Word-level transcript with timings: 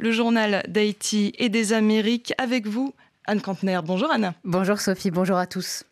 le 0.00 0.12
journal 0.12 0.62
d'Haïti 0.66 1.32
et 1.38 1.50
des 1.50 1.74
Amériques. 1.74 2.32
Avec 2.38 2.66
vous, 2.66 2.94
Anne 3.26 3.42
Kantner. 3.42 3.80
Bonjour 3.84 4.10
Anne. 4.10 4.32
Bonjour 4.44 4.80
Sophie, 4.80 5.10
bonjour 5.10 5.36
à 5.36 5.46
tous. 5.46 5.84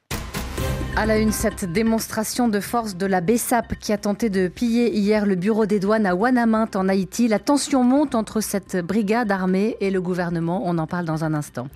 À 0.97 1.05
la 1.05 1.19
une, 1.19 1.31
cette 1.31 1.71
démonstration 1.71 2.49
de 2.49 2.59
force 2.59 2.97
de 2.97 3.07
la 3.07 3.21
BESAP 3.21 3.79
qui 3.79 3.93
a 3.93 3.99
tenté 3.99 4.31
de 4.31 4.49
piller 4.49 4.97
hier 4.97 5.27
le 5.27 5.37
bureau 5.37 5.67
des 5.67 5.79
douanes 5.79 6.07
à 6.07 6.15
Wanamint 6.15 6.71
en 6.75 6.89
Haïti. 6.89 7.29
La 7.29 7.39
tension 7.39 7.85
monte 7.85 8.15
entre 8.15 8.41
cette 8.41 8.79
brigade 8.79 9.31
armée 9.31 9.77
et 9.81 9.91
le 9.91 10.01
gouvernement. 10.01 10.63
On 10.65 10.79
en 10.79 10.87
parle 10.87 11.05
dans 11.05 11.23
un 11.23 11.35
instant. 11.35 11.69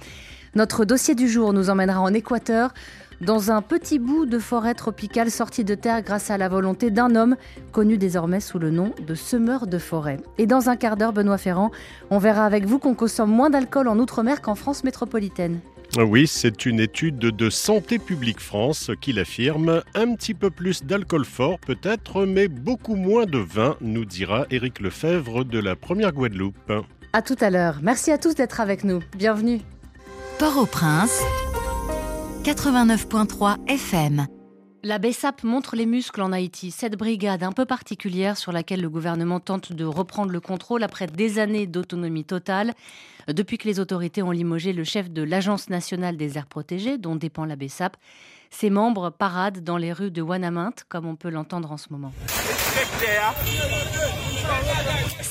Notre 0.54 0.84
dossier 0.84 1.14
du 1.14 1.28
jour 1.28 1.52
nous 1.52 1.70
emmènera 1.70 2.00
en 2.00 2.12
Équateur, 2.12 2.74
dans 3.22 3.52
un 3.52 3.62
petit 3.62 3.98
bout 3.98 4.26
de 4.26 4.38
forêt 4.38 4.74
tropicale 4.74 5.30
sorti 5.30 5.64
de 5.64 5.74
terre 5.74 6.02
grâce 6.02 6.30
à 6.30 6.38
la 6.38 6.48
volonté 6.48 6.90
d'un 6.90 7.14
homme 7.14 7.36
connu 7.70 7.96
désormais 7.96 8.40
sous 8.40 8.58
le 8.58 8.70
nom 8.70 8.92
de 9.06 9.14
semeur 9.14 9.66
de 9.66 9.78
forêt. 9.78 10.18
Et 10.38 10.46
dans 10.46 10.68
un 10.68 10.76
quart 10.76 10.96
d'heure, 10.96 11.12
Benoît 11.12 11.38
Ferrand, 11.38 11.70
on 12.10 12.18
verra 12.18 12.44
avec 12.44 12.66
vous 12.66 12.78
qu'on 12.78 12.94
consomme 12.94 13.30
moins 13.30 13.48
d'alcool 13.48 13.88
en 13.88 13.98
Outre-mer 13.98 14.42
qu'en 14.42 14.56
France 14.56 14.82
métropolitaine. 14.82 15.60
Oui, 15.98 16.26
c'est 16.26 16.64
une 16.64 16.80
étude 16.80 17.18
de 17.18 17.50
Santé 17.50 17.98
publique 17.98 18.40
France 18.40 18.90
qui 19.00 19.12
l'affirme. 19.12 19.82
Un 19.94 20.14
petit 20.14 20.34
peu 20.34 20.50
plus 20.50 20.82
d'alcool 20.84 21.24
fort 21.24 21.58
peut-être, 21.60 22.24
mais 22.24 22.48
beaucoup 22.48 22.96
moins 22.96 23.26
de 23.26 23.38
vin, 23.38 23.76
nous 23.82 24.06
dira 24.06 24.46
Éric 24.50 24.80
Lefebvre 24.80 25.44
de 25.44 25.58
la 25.58 25.76
première 25.76 26.12
Guadeloupe. 26.12 26.72
À 27.12 27.22
tout 27.22 27.36
à 27.40 27.50
l'heure. 27.50 27.80
Merci 27.82 28.10
à 28.10 28.18
tous 28.18 28.34
d'être 28.34 28.60
avec 28.60 28.84
nous. 28.84 29.00
Bienvenue. 29.16 29.60
Port-au-Prince, 30.38 31.22
89.3 32.42 33.68
FM. 33.68 34.26
La 34.82 34.98
BESAP 34.98 35.44
montre 35.44 35.76
les 35.76 35.86
muscles 35.86 36.22
en 36.22 36.32
Haïti. 36.32 36.72
Cette 36.72 36.96
brigade 36.96 37.44
un 37.44 37.52
peu 37.52 37.66
particulière 37.66 38.36
sur 38.36 38.50
laquelle 38.50 38.80
le 38.80 38.90
gouvernement 38.90 39.38
tente 39.38 39.72
de 39.72 39.84
reprendre 39.84 40.32
le 40.32 40.40
contrôle 40.40 40.82
après 40.82 41.06
des 41.06 41.38
années 41.38 41.68
d'autonomie 41.68 42.24
totale. 42.24 42.74
Depuis 43.28 43.58
que 43.58 43.68
les 43.68 43.78
autorités 43.78 44.24
ont 44.24 44.32
limogé 44.32 44.72
le 44.72 44.82
chef 44.82 45.08
de 45.08 45.22
l'Agence 45.22 45.70
nationale 45.70 46.16
des 46.16 46.36
aires 46.36 46.48
protégées, 46.48 46.98
dont 46.98 47.14
dépend 47.14 47.44
la 47.44 47.54
BESAP, 47.54 47.96
ses 48.50 48.70
membres 48.70 49.10
paradent 49.10 49.62
dans 49.62 49.76
les 49.76 49.92
rues 49.92 50.10
de 50.10 50.20
Wanamint, 50.20 50.74
comme 50.88 51.06
on 51.06 51.14
peut 51.14 51.30
l'entendre 51.30 51.70
en 51.70 51.76
ce 51.76 51.86
moment. 51.90 52.12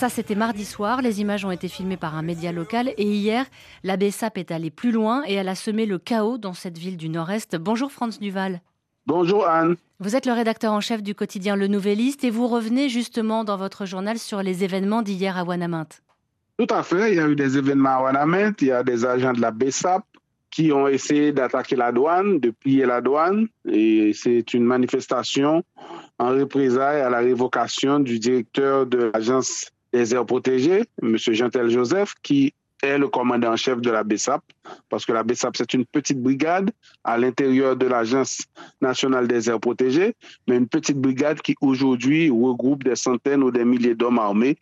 Ça, 0.02 0.10
c'était 0.10 0.34
mardi 0.34 0.66
soir. 0.66 1.04
Les 1.04 1.22
images 1.22 1.46
ont 1.46 1.52
été 1.52 1.68
filmées 1.68 1.96
par 1.96 2.16
un 2.16 2.24
média 2.24 2.52
local. 2.52 2.92
Et 2.98 3.06
hier, 3.06 3.46
la 3.84 3.98
BESAP 3.98 4.40
est 4.40 4.50
allée 4.50 4.72
plus 4.72 4.92
loin 4.92 5.22
et 5.28 5.36
elle 5.36 5.48
a 5.48 5.54
semé 5.54 5.86
le 5.86 6.00
chaos 6.00 6.40
dans 6.40 6.56
cette 6.56 6.80
ville 6.80 6.98
du 6.98 7.08
Nord-Est. 7.08 7.56
Bonjour 7.56 7.92
Franz 7.92 8.18
Duval. 8.20 8.62
Bonjour 9.06 9.46
Anne. 9.46 9.76
Vous 10.00 10.16
êtes 10.16 10.26
le 10.26 10.34
rédacteur 10.34 10.74
en 10.74 10.82
chef 10.82 11.04
du 11.04 11.14
quotidien 11.14 11.56
Le 11.56 11.68
Nouvelliste 11.68 12.24
et 12.24 12.32
vous 12.32 12.48
revenez 12.48 12.90
justement 12.90 13.44
dans 13.44 13.58
votre 13.58 13.86
journal 13.86 14.18
sur 14.18 14.42
les 14.42 14.64
événements 14.64 15.04
d'hier 15.04 15.38
à 15.38 15.44
Wanamint. 15.44 15.86
Tout 16.58 16.74
à 16.74 16.82
fait, 16.82 17.12
il 17.12 17.18
y 17.18 17.20
a 17.20 17.28
eu 17.28 17.36
des 17.36 17.60
événements 17.60 17.98
à 17.98 18.02
Wanamint, 18.02 18.54
il 18.60 18.70
y 18.70 18.72
a 18.72 18.82
des 18.82 19.06
agents 19.06 19.34
de 19.34 19.42
la 19.42 19.52
BESAP 19.52 20.04
qui 20.50 20.72
ont 20.72 20.88
essayé 20.88 21.32
d'attaquer 21.32 21.76
la 21.76 21.92
douane, 21.92 22.40
de 22.40 22.50
plier 22.50 22.88
la 22.88 23.02
douane, 23.02 23.50
et 23.70 24.14
c'est 24.16 24.56
une 24.56 24.64
manifestation 24.64 25.64
en 26.18 26.30
représailles 26.30 27.02
à 27.02 27.12
la 27.12 27.20
révocation 27.20 28.00
du 28.00 28.18
directeur 28.18 28.88
de 28.88 29.12
l'Agence 29.14 29.72
des 29.94 30.14
aires 30.14 30.26
protégées, 30.26 30.84
M. 31.02 31.18
Jean-Tel 31.18 31.70
Joseph, 31.70 32.14
qui 32.24 32.54
est 32.84 32.98
le 32.98 33.08
commandant 33.08 33.52
en 33.52 33.56
chef 33.56 33.80
de 33.80 33.92
la 33.92 34.04
BESAP, 34.04 34.42
parce 34.90 35.06
que 35.06 35.12
la 35.12 35.24
BESAP, 35.24 35.56
c'est 35.58 35.74
une 35.74 35.86
petite 35.86 36.20
brigade 36.20 36.72
à 37.04 37.18
l'intérieur 37.18 37.76
de 37.76 37.86
l'Agence 37.86 38.44
nationale 38.82 39.28
des 39.28 39.50
aires 39.50 39.60
protégées, 39.60 40.16
mais 40.48 40.58
une 40.58 40.68
petite 40.68 40.98
brigade 40.98 41.42
qui 41.42 41.56
aujourd'hui 41.62 42.30
regroupe 42.30 42.84
des 42.84 42.96
centaines 42.96 43.44
ou 43.44 43.52
des 43.52 43.66
milliers 43.66 43.96
d'hommes 43.96 44.20
armés 44.20 44.58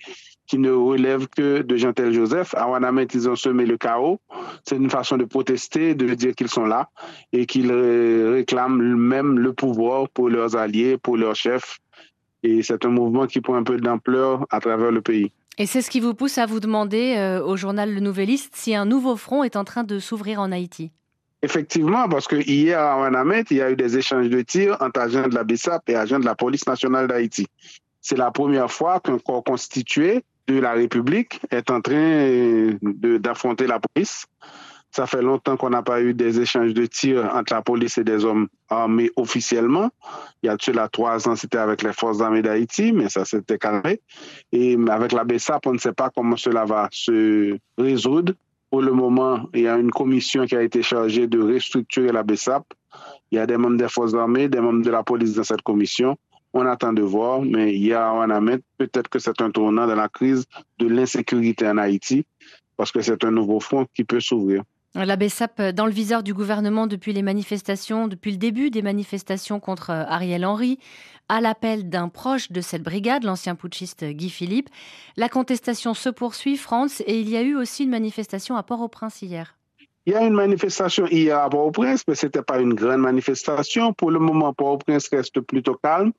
qui 0.49 0.57
ne 0.57 0.71
relèvent 0.71 1.27
que 1.27 1.61
de 1.61 1.75
Jean-Tel 1.77 2.11
Joseph. 2.11 2.55
À 2.55 2.67
Wanamint, 2.67 3.05
ils 3.13 3.29
ont 3.29 3.35
semé 3.35 3.67
le 3.67 3.77
chaos. 3.77 4.19
C'est 4.67 4.77
une 4.77 4.89
façon 4.89 5.15
de 5.15 5.25
protester, 5.25 5.93
de 5.93 6.11
dire 6.15 6.33
qu'ils 6.33 6.49
sont 6.49 6.65
là 6.65 6.89
et 7.31 7.45
qu'ils 7.45 7.71
réclament 7.71 8.95
même 8.95 9.37
le 9.37 9.53
pouvoir 9.53 10.09
pour 10.09 10.27
leurs 10.27 10.55
alliés, 10.55 10.97
pour 10.97 11.17
leurs 11.17 11.35
chefs. 11.35 11.77
Et 12.43 12.63
c'est 12.63 12.85
un 12.85 12.89
mouvement 12.89 13.27
qui 13.27 13.41
prend 13.41 13.55
un 13.55 13.63
peu 13.63 13.77
d'ampleur 13.77 14.45
à 14.49 14.59
travers 14.59 14.91
le 14.91 15.01
pays. 15.01 15.31
Et 15.57 15.65
c'est 15.65 15.81
ce 15.81 15.89
qui 15.89 15.99
vous 15.99 16.13
pousse 16.13 16.37
à 16.37 16.45
vous 16.45 16.61
demander 16.61 17.15
euh, 17.17 17.43
au 17.43 17.57
journal 17.57 17.93
Le 17.93 17.99
Nouvelliste 17.99 18.55
si 18.55 18.73
un 18.75 18.85
nouveau 18.85 19.17
front 19.17 19.43
est 19.43 19.57
en 19.57 19.65
train 19.65 19.83
de 19.83 19.99
s'ouvrir 19.99 20.39
en 20.39 20.51
Haïti. 20.53 20.91
Effectivement, 21.41 22.07
parce 22.07 22.27
que 22.27 22.35
hier 22.35 22.79
à 22.79 22.97
Wanamet, 22.97 23.43
il 23.49 23.57
y 23.57 23.61
a 23.61 23.71
eu 23.71 23.75
des 23.75 23.97
échanges 23.97 24.29
de 24.29 24.41
tirs 24.41 24.77
entre 24.79 25.01
agents 25.01 25.27
de 25.27 25.35
la 25.35 25.43
BESAP 25.43 25.89
et 25.89 25.95
agents 25.95 26.19
de 26.19 26.25
la 26.25 26.35
police 26.35 26.65
nationale 26.65 27.07
d'Haïti. 27.07 27.47
C'est 28.01 28.17
la 28.17 28.31
première 28.31 28.71
fois 28.71 28.99
qu'un 28.99 29.19
corps 29.19 29.43
constitué 29.43 30.23
de 30.47 30.59
la 30.59 30.73
République 30.73 31.41
est 31.51 31.69
en 31.69 31.81
train 31.81 32.71
d'affronter 32.81 33.67
la 33.67 33.79
police. 33.79 34.25
Ça 34.91 35.05
fait 35.05 35.21
longtemps 35.21 35.55
qu'on 35.55 35.69
n'a 35.69 35.83
pas 35.83 36.01
eu 36.01 36.13
des 36.13 36.39
échanges 36.39 36.73
de 36.73 36.85
tirs 36.85 37.29
entre 37.33 37.53
la 37.53 37.61
police 37.61 37.97
et 37.99 38.03
des 38.03 38.25
hommes 38.25 38.47
armés 38.69 39.11
officiellement. 39.15 39.91
Il 40.41 40.47
y 40.47 40.49
a 40.49 40.87
trois 40.89 41.27
ans, 41.27 41.35
c'était 41.35 41.59
avec 41.59 41.83
les 41.83 41.93
forces 41.93 42.21
armées 42.21 42.41
d'Haïti, 42.41 42.91
mais 42.91 43.07
ça 43.07 43.23
s'était 43.23 43.59
calmé. 43.59 44.01
Et 44.51 44.77
avec 44.89 45.11
la 45.11 45.23
BESAP, 45.23 45.67
on 45.67 45.73
ne 45.73 45.77
sait 45.77 45.93
pas 45.93 46.09
comment 46.09 46.37
cela 46.37 46.65
va 46.65 46.89
se 46.91 47.57
résoudre. 47.77 48.33
Pour 48.71 48.81
le 48.81 48.91
moment, 48.91 49.47
il 49.53 49.61
y 49.61 49.67
a 49.67 49.77
une 49.77 49.91
commission 49.91 50.45
qui 50.45 50.55
a 50.55 50.63
été 50.63 50.81
chargée 50.81 51.27
de 51.27 51.39
restructurer 51.39 52.11
la 52.11 52.23
BESAP. 52.23 52.63
Il 53.31 53.35
y 53.35 53.39
a 53.39 53.45
des 53.45 53.57
membres 53.57 53.77
des 53.77 53.89
forces 53.89 54.15
armées, 54.15 54.47
des 54.49 54.59
membres 54.59 54.83
de 54.83 54.89
la 54.89 55.03
police 55.03 55.35
dans 55.35 55.43
cette 55.43 55.61
commission. 55.61 56.17
On 56.53 56.65
attend 56.65 56.93
de 56.93 57.03
voir, 57.03 57.41
mais 57.41 57.75
il 57.75 57.85
y 57.85 57.93
a 57.93 58.11
en 58.11 58.29
Amène, 58.31 58.61
peut-être 58.79 59.07
que 59.07 59.19
c'est 59.19 59.39
un 59.41 59.51
tournant 59.51 59.85
dans 59.85 59.95
la 59.95 60.09
crise 60.09 60.45
de 60.79 60.87
l'insécurité 60.87 61.67
en 61.67 61.77
Haïti, 61.77 62.25
parce 62.75 62.91
que 62.91 63.01
c'est 63.01 63.23
un 63.23 63.29
nouveau 63.31 63.59
front 63.59 63.85
qui 63.93 64.03
peut 64.03 64.19
s'ouvrir. 64.19 64.63
La 64.95 65.15
BESAP 65.15 65.61
dans 65.75 65.85
le 65.85 65.91
viseur 65.91 66.23
du 66.23 66.33
gouvernement 66.33 66.87
depuis 66.87 67.13
les 67.13 67.21
manifestations, 67.21 68.07
depuis 68.07 68.31
le 68.31 68.37
début 68.37 68.71
des 68.71 68.81
manifestations 68.81 69.59
contre 69.59 69.91
euh, 69.91 70.03
Ariel 70.07 70.43
Henry, 70.43 70.79
à 71.29 71.41
l'appel 71.41 71.89
d'un 71.89 72.09
proche 72.09 72.51
de 72.51 72.59
cette 72.59 72.81
brigade, 72.81 73.23
l'ancien 73.23 73.53
putschiste 73.53 74.03
Guy 74.03 74.31
Philippe. 74.31 74.69
La 75.15 75.29
contestation 75.29 75.93
se 75.93 76.09
poursuit, 76.09 76.57
France, 76.57 77.03
et 77.05 77.19
il 77.19 77.29
y 77.29 77.37
a 77.37 77.43
eu 77.43 77.55
aussi 77.55 77.83
une 77.83 77.91
manifestation 77.91 78.55
à 78.55 78.63
Port-au-Prince 78.63 79.21
hier. 79.21 79.55
Il 80.07 80.13
y 80.13 80.15
a 80.15 80.25
une 80.25 80.33
manifestation 80.33 81.05
hier 81.05 81.37
à 81.37 81.47
Port-au-Prince, 81.51 82.03
mais 82.07 82.15
ce 82.15 82.25
n'était 82.25 82.41
pas 82.41 82.59
une 82.59 82.73
grande 82.73 83.01
manifestation. 83.01 83.93
Pour 83.93 84.09
le 84.09 84.17
moment, 84.17 84.55
Port-au-Prince 84.55 85.07
reste 85.11 85.39
plutôt 85.41 85.75
calme. 85.75 86.13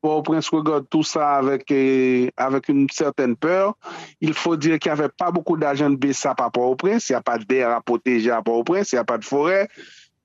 Port-au-Prince 0.00 0.48
regarde 0.48 0.86
tout 0.88 1.02
ça 1.02 1.34
avec, 1.34 1.70
eh, 1.70 2.30
avec 2.36 2.68
une 2.68 2.88
certaine 2.90 3.36
peur. 3.36 3.76
Il 4.20 4.34
faut 4.34 4.56
dire 4.56 4.78
qu'il 4.78 4.92
n'y 4.92 4.98
avait 4.98 5.10
pas 5.10 5.30
beaucoup 5.30 5.56
d'agents 5.56 5.90
de 5.90 5.96
BSAP 5.96 6.40
à 6.40 6.50
Port-au-Prince. 6.50 7.08
Il 7.08 7.12
n'y 7.12 7.16
a 7.16 7.22
pas 7.22 7.38
d'air 7.38 7.70
à 7.70 7.80
protéger 7.80 8.30
à 8.30 8.42
Port-au-Prince. 8.42 8.92
Il 8.92 8.96
n'y 8.96 9.00
a 9.00 9.04
pas 9.04 9.18
de 9.18 9.24
forêt. 9.24 9.68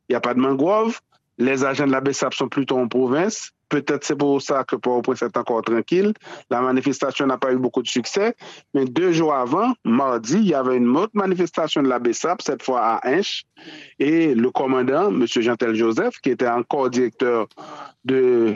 Il 0.07 0.13
n'y 0.13 0.15
a 0.15 0.21
pas 0.21 0.33
de 0.33 0.39
mangrove. 0.39 0.99
Les 1.37 1.65
agents 1.65 1.87
de 1.87 1.91
la 1.91 2.01
BSAP 2.01 2.33
sont 2.33 2.47
plutôt 2.47 2.77
en 2.77 2.87
province. 2.87 3.51
Peut-être 3.67 4.05
c'est 4.05 4.15
pour 4.15 4.41
ça 4.41 4.63
que 4.63 4.75
Port-au-Prince 4.75 5.23
est 5.23 5.37
encore 5.37 5.61
tranquille. 5.63 6.13
La 6.49 6.61
manifestation 6.61 7.25
n'a 7.25 7.37
pas 7.37 7.51
eu 7.51 7.57
beaucoup 7.57 7.81
de 7.81 7.87
succès. 7.87 8.35
Mais 8.73 8.85
deux 8.85 9.11
jours 9.11 9.33
avant, 9.33 9.73
mardi, 9.83 10.35
il 10.35 10.47
y 10.47 10.53
avait 10.53 10.77
une 10.77 10.95
autre 10.95 11.11
manifestation 11.13 11.81
de 11.81 11.89
la 11.89 11.99
BSAP, 11.99 12.41
cette 12.41 12.63
fois 12.63 12.81
à 12.81 13.09
Inch. 13.09 13.43
Et 13.99 14.35
le 14.35 14.51
commandant, 14.51 15.09
M. 15.09 15.25
Jean-Tel 15.27 15.75
Joseph, 15.75 16.19
qui 16.21 16.29
était 16.29 16.47
encore 16.47 16.89
directeur 16.89 17.47
de 18.05 18.55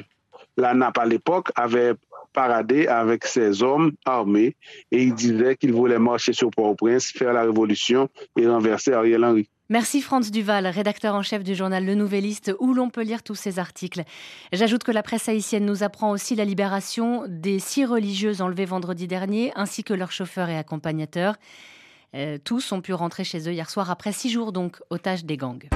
la 0.59 0.73
NAP 0.73 0.97
à 0.97 1.05
l'époque, 1.05 1.51
avait 1.55 1.93
paradé 2.33 2.87
avec 2.87 3.25
ses 3.25 3.63
hommes 3.63 3.91
armés 4.05 4.55
et 4.91 5.03
il 5.03 5.13
disait 5.13 5.55
qu'il 5.55 5.73
voulait 5.73 5.99
marcher 5.99 6.33
sur 6.33 6.51
Port-au-Prince, 6.51 7.11
faire 7.11 7.33
la 7.33 7.41
révolution 7.41 8.07
et 8.37 8.47
renverser 8.47 8.93
Ariel 8.93 9.23
Henry. 9.23 9.49
Merci 9.71 10.01
Franz 10.01 10.31
Duval, 10.31 10.65
rédacteur 10.65 11.13
en 11.13 11.21
chef 11.21 11.43
du 11.43 11.53
journal 11.53 11.85
Le 11.85 11.93
Nouvelliste, 11.93 12.51
où 12.59 12.73
l'on 12.73 12.89
peut 12.89 13.03
lire 13.03 13.21
tous 13.21 13.35
ces 13.35 13.59
articles. 13.59 14.01
J'ajoute 14.51 14.83
que 14.83 14.91
la 14.91 15.03
presse 15.03 15.29
haïtienne 15.29 15.65
nous 15.65 15.83
apprend 15.83 16.09
aussi 16.09 16.35
la 16.35 16.43
libération 16.43 17.23
des 17.27 17.59
six 17.59 17.85
religieuses 17.85 18.41
enlevées 18.41 18.65
vendredi 18.65 19.05
dernier, 19.07 19.51
ainsi 19.55 19.83
que 19.83 19.93
leurs 19.93 20.11
chauffeurs 20.11 20.49
et 20.49 20.57
accompagnateurs. 20.57 21.35
Euh, 22.15 22.39
tous 22.43 22.71
ont 22.71 22.81
pu 22.81 22.93
rentrer 22.93 23.23
chez 23.23 23.47
eux 23.47 23.53
hier 23.53 23.69
soir 23.69 23.91
après 23.91 24.11
six 24.11 24.31
jours 24.31 24.51
donc 24.51 24.77
otages 24.89 25.23
des 25.23 25.37
gangs. 25.37 25.69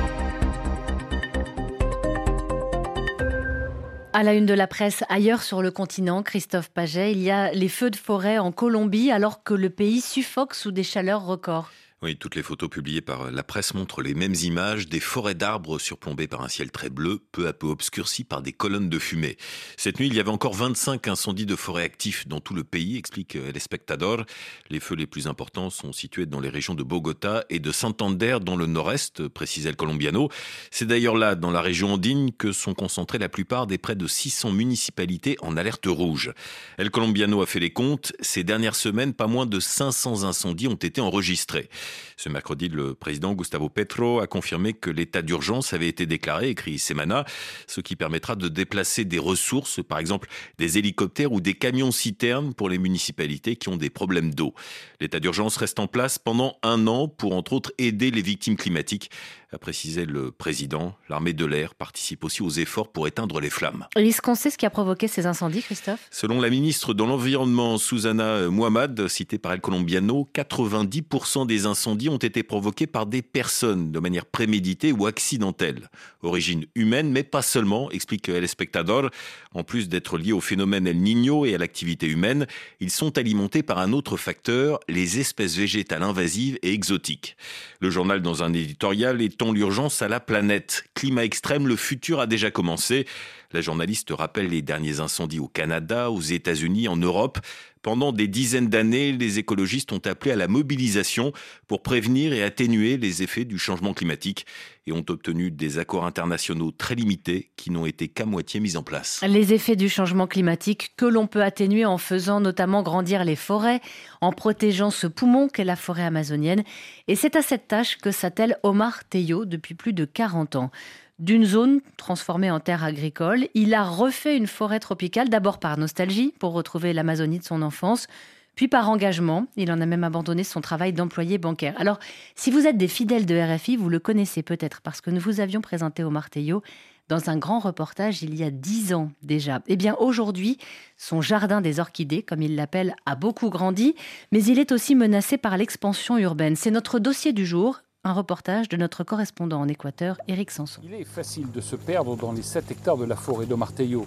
À 4.15 4.21
la 4.21 4.35
une 4.35 4.45
de 4.45 4.53
la 4.53 4.67
presse 4.67 5.03
ailleurs 5.09 5.41
sur 5.41 5.63
le 5.63 5.71
continent, 5.71 6.21
Christophe 6.21 6.69
Paget, 6.69 7.13
il 7.13 7.23
y 7.23 7.31
a 7.31 7.51
les 7.51 7.67
feux 7.67 7.89
de 7.89 7.95
forêt 7.95 8.37
en 8.37 8.51
Colombie 8.51 9.09
alors 9.09 9.43
que 9.43 9.55
le 9.55 9.71
pays 9.71 10.01
suffoque 10.01 10.53
sous 10.53 10.71
des 10.71 10.83
chaleurs 10.83 11.25
records. 11.25 11.71
Oui, 12.03 12.17
toutes 12.17 12.35
les 12.35 12.43
photos 12.43 12.69
publiées 12.69 12.99
par 12.99 13.31
la 13.31 13.43
presse 13.43 13.73
montrent 13.73 14.01
les 14.01 14.13
mêmes 14.13 14.35
images, 14.43 14.89
des 14.89 14.99
forêts 14.99 15.35
d'arbres 15.35 15.79
surplombées 15.79 16.27
par 16.27 16.41
un 16.41 16.49
ciel 16.49 16.69
très 16.69 16.89
bleu, 16.89 17.21
peu 17.31 17.47
à 17.47 17.53
peu 17.53 17.67
obscurcies 17.67 18.25
par 18.25 18.41
des 18.41 18.51
colonnes 18.51 18.89
de 18.89 18.99
fumée. 18.99 19.37
Cette 19.77 20.01
nuit, 20.01 20.07
il 20.07 20.13
y 20.13 20.19
avait 20.19 20.29
encore 20.29 20.53
25 20.53 21.07
incendies 21.07 21.45
de 21.45 21.55
forêt 21.55 21.83
actifs 21.83 22.27
dans 22.27 22.41
tout 22.41 22.55
le 22.55 22.65
pays, 22.65 22.97
explique 22.97 23.37
El 23.37 23.55
Espectador. 23.55 24.25
Les 24.69 24.81
feux 24.81 24.95
les 24.95 25.07
plus 25.07 25.27
importants 25.27 25.69
sont 25.69 25.93
situés 25.93 26.25
dans 26.25 26.41
les 26.41 26.49
régions 26.49 26.75
de 26.75 26.83
Bogota 26.83 27.45
et 27.49 27.59
de 27.59 27.71
Santander, 27.71 28.39
dans 28.41 28.57
le 28.57 28.65
nord-est, 28.65 29.29
précise 29.29 29.65
El 29.65 29.77
Colombiano. 29.77 30.27
C'est 30.71 30.87
d'ailleurs 30.87 31.15
là, 31.15 31.35
dans 31.35 31.51
la 31.51 31.61
région 31.61 31.93
andine, 31.93 32.33
que 32.33 32.51
sont 32.51 32.73
concentrées 32.73 33.17
la 33.17 33.29
plupart 33.29 33.65
des 33.65 33.77
près 33.77 33.95
de 33.95 34.07
600 34.07 34.51
municipalités 34.51 35.37
en 35.39 35.55
alerte 35.55 35.85
rouge. 35.85 36.33
El 36.77 36.91
Colombiano 36.91 37.41
a 37.41 37.45
fait 37.45 37.61
les 37.61 37.71
comptes. 37.71 38.11
Ces 38.19 38.43
dernières 38.43 38.75
semaines, 38.75 39.13
pas 39.13 39.27
moins 39.27 39.45
de 39.45 39.61
500 39.61 40.25
incendies 40.25 40.67
ont 40.67 40.73
été 40.73 40.99
enregistrés. 40.99 41.69
Ce 42.17 42.29
mercredi, 42.29 42.69
le 42.69 42.93
président 42.93 43.33
Gustavo 43.33 43.69
Petro 43.69 44.19
a 44.19 44.27
confirmé 44.27 44.73
que 44.73 44.89
l'état 44.89 45.21
d'urgence 45.21 45.73
avait 45.73 45.87
été 45.87 46.05
déclaré, 46.05 46.49
écrit 46.49 46.79
Semana, 46.79 47.25
ce 47.67 47.81
qui 47.81 47.95
permettra 47.95 48.35
de 48.35 48.47
déplacer 48.47 49.05
des 49.05 49.19
ressources, 49.19 49.81
par 49.83 49.99
exemple 49.99 50.29
des 50.57 50.77
hélicoptères 50.77 51.31
ou 51.31 51.41
des 51.41 51.53
camions 51.53 51.91
citernes 51.91 52.53
pour 52.53 52.69
les 52.69 52.77
municipalités 52.77 53.55
qui 53.55 53.69
ont 53.69 53.77
des 53.77 53.89
problèmes 53.89 54.33
d'eau. 54.33 54.53
L'état 54.99 55.19
d'urgence 55.19 55.57
reste 55.57 55.79
en 55.79 55.87
place 55.87 56.19
pendant 56.19 56.57
un 56.63 56.87
an 56.87 57.07
pour, 57.07 57.33
entre 57.35 57.53
autres, 57.53 57.71
aider 57.77 58.11
les 58.11 58.21
victimes 58.21 58.57
climatiques 58.57 59.09
a 59.53 59.57
précisé 59.57 60.05
le 60.05 60.31
président. 60.31 60.95
L'armée 61.09 61.33
de 61.33 61.45
l'air 61.45 61.75
participe 61.75 62.23
aussi 62.23 62.41
aux 62.41 62.49
efforts 62.49 62.91
pour 62.91 63.07
éteindre 63.07 63.39
les 63.39 63.49
flammes. 63.49 63.87
Est-ce 63.95 64.21
qu'on 64.21 64.35
sait 64.35 64.49
ce 64.49 64.57
qui 64.57 64.65
a 64.65 64.69
provoqué 64.69 65.07
ces 65.07 65.25
incendies, 65.25 65.61
Christophe? 65.61 66.07
Selon 66.11 66.41
la 66.41 66.49
ministre 66.49 66.93
de 66.93 67.03
l'Environnement, 67.03 67.77
Susanna 67.77 68.47
Muhammad, 68.49 69.07
citée 69.07 69.37
par 69.37 69.53
El 69.53 69.61
Colombiano, 69.61 70.27
90% 70.33 71.45
des 71.45 71.65
incendies 71.65 72.09
ont 72.09 72.17
été 72.17 72.43
provoqués 72.43 72.87
par 72.87 73.05
des 73.05 73.21
personnes 73.21 73.91
de 73.91 73.99
manière 73.99 74.25
préméditée 74.25 74.91
ou 74.91 75.05
accidentelle. 75.05 75.89
Origine 76.21 76.65
humaine, 76.75 77.11
mais 77.11 77.23
pas 77.23 77.41
seulement, 77.41 77.91
explique 77.91 78.29
El 78.29 78.43
Espectador. 78.43 79.09
En 79.53 79.63
plus 79.63 79.89
d'être 79.89 80.17
liés 80.17 80.31
au 80.31 80.41
phénomène 80.41 80.87
El 80.87 80.97
Niño 80.97 81.45
et 81.45 81.53
à 81.53 81.57
l'activité 81.57 82.07
humaine, 82.07 82.47
ils 82.79 82.91
sont 82.91 83.17
alimentés 83.17 83.61
par 83.61 83.77
un 83.77 83.93
autre 83.93 84.17
facteur, 84.17 84.79
les 84.87 85.19
espèces 85.19 85.55
végétales 85.57 86.03
invasives 86.03 86.57
et 86.63 86.73
exotiques. 86.73 87.35
Le 87.79 87.89
journal, 87.89 88.21
dans 88.21 88.43
un 88.43 88.53
éditorial, 88.53 89.21
est 89.21 89.42
l'urgence 89.51 90.01
à 90.01 90.07
la 90.07 90.19
planète. 90.19 90.85
Climat 90.93 91.25
extrême, 91.25 91.67
le 91.67 91.75
futur 91.75 92.19
a 92.19 92.27
déjà 92.27 92.51
commencé. 92.51 93.05
La 93.51 93.61
journaliste 93.61 94.09
rappelle 94.11 94.47
les 94.47 94.61
derniers 94.61 94.99
incendies 94.99 95.39
au 95.39 95.47
Canada, 95.47 96.09
aux 96.09 96.21
États-Unis, 96.21 96.87
en 96.87 96.95
Europe. 96.95 97.39
Pendant 97.83 98.13
des 98.13 98.29
dizaines 98.29 98.69
d'années, 98.69 99.11
les 99.11 99.39
écologistes 99.39 99.91
ont 99.91 100.01
appelé 100.05 100.31
à 100.31 100.37
la 100.37 100.47
mobilisation 100.47 101.33
pour 101.67 101.83
prévenir 101.83 102.31
et 102.31 102.41
atténuer 102.41 102.95
les 102.95 103.23
effets 103.23 103.43
du 103.43 103.59
changement 103.59 103.93
climatique 103.93 104.45
et 104.87 104.93
ont 104.93 105.03
obtenu 105.09 105.51
des 105.51 105.79
accords 105.79 106.05
internationaux 106.05 106.71
très 106.71 106.95
limités 106.95 107.51
qui 107.57 107.71
n'ont 107.71 107.85
été 107.85 108.07
qu'à 108.07 108.25
moitié 108.25 108.61
mis 108.61 108.77
en 108.77 108.83
place. 108.83 109.21
Les 109.27 109.53
effets 109.53 109.75
du 109.75 109.89
changement 109.89 110.27
climatique 110.27 110.93
que 110.95 111.05
l'on 111.05 111.27
peut 111.27 111.43
atténuer 111.43 111.83
en 111.83 111.97
faisant 111.97 112.39
notamment 112.39 112.83
grandir 112.83 113.25
les 113.25 113.35
forêts, 113.35 113.81
en 114.21 114.31
protégeant 114.31 114.89
ce 114.89 115.05
poumon 115.05 115.49
qu'est 115.49 115.65
la 115.65 115.75
forêt 115.75 116.05
amazonienne. 116.05 116.63
Et 117.09 117.17
c'est 117.17 117.35
à 117.35 117.41
cette 117.41 117.67
tâche 117.67 117.97
que 117.97 118.11
s'attelle 118.11 118.57
Omar 118.63 119.03
Teyo 119.09 119.43
depuis 119.43 119.75
plus 119.75 119.91
de 119.91 120.05
40 120.05 120.55
ans 120.55 120.71
d'une 121.19 121.45
zone 121.45 121.81
transformée 121.97 122.51
en 122.51 122.59
terre 122.59 122.83
agricole. 122.83 123.47
Il 123.53 123.73
a 123.73 123.83
refait 123.83 124.37
une 124.37 124.47
forêt 124.47 124.79
tropicale, 124.79 125.29
d'abord 125.29 125.59
par 125.59 125.77
nostalgie, 125.77 126.33
pour 126.39 126.53
retrouver 126.53 126.93
l'Amazonie 126.93 127.39
de 127.39 127.43
son 127.43 127.61
enfance, 127.61 128.07
puis 128.55 128.67
par 128.67 128.89
engagement. 128.89 129.47
Il 129.55 129.71
en 129.71 129.81
a 129.81 129.85
même 129.85 130.03
abandonné 130.03 130.43
son 130.43 130.61
travail 130.61 130.93
d'employé 130.93 131.37
bancaire. 131.37 131.75
Alors, 131.77 131.99
si 132.35 132.51
vous 132.51 132.67
êtes 132.67 132.77
des 132.77 132.87
fidèles 132.87 133.25
de 133.25 133.35
RFI, 133.35 133.77
vous 133.77 133.89
le 133.89 133.99
connaissez 133.99 134.43
peut-être 134.43 134.81
parce 134.81 135.01
que 135.01 135.09
nous 135.09 135.21
vous 135.21 135.39
avions 135.39 135.61
présenté 135.61 136.03
au 136.03 136.09
Martello 136.09 136.61
dans 137.09 137.29
un 137.29 137.37
grand 137.37 137.59
reportage 137.59 138.23
il 138.23 138.35
y 138.35 138.43
a 138.43 138.49
dix 138.49 138.93
ans 138.93 139.11
déjà. 139.21 139.61
Eh 139.67 139.75
bien, 139.75 139.95
aujourd'hui, 139.99 140.57
son 140.97 141.21
jardin 141.21 141.61
des 141.61 141.79
orchidées, 141.79 142.23
comme 142.23 142.41
il 142.41 142.55
l'appelle, 142.55 142.95
a 143.05 143.15
beaucoup 143.15 143.49
grandi, 143.49 143.95
mais 144.31 144.43
il 144.43 144.57
est 144.57 144.71
aussi 144.71 144.95
menacé 144.95 145.37
par 145.37 145.57
l'expansion 145.57 146.17
urbaine. 146.17 146.55
C'est 146.55 146.71
notre 146.71 146.99
dossier 146.99 147.33
du 147.33 147.45
jour 147.45 147.81
un 148.05 148.11
reportage 148.11 148.67
de 148.67 148.75
notre 148.75 149.05
correspondant 149.05 149.61
en 149.61 149.67
Équateur, 149.67 150.17
Éric 150.27 150.51
Sanson. 150.51 150.81
Il 150.83 150.93
est 150.93 151.05
facile 151.05 151.49
de 151.51 151.61
se 151.61 151.77
perdre 151.77 152.17
dans 152.17 152.33
les 152.33 152.41
7 152.41 152.69
hectares 152.69 152.97
de 152.97 153.05
la 153.05 153.15
forêt 153.15 153.45
de 153.45 153.55
Martello. 153.55 154.05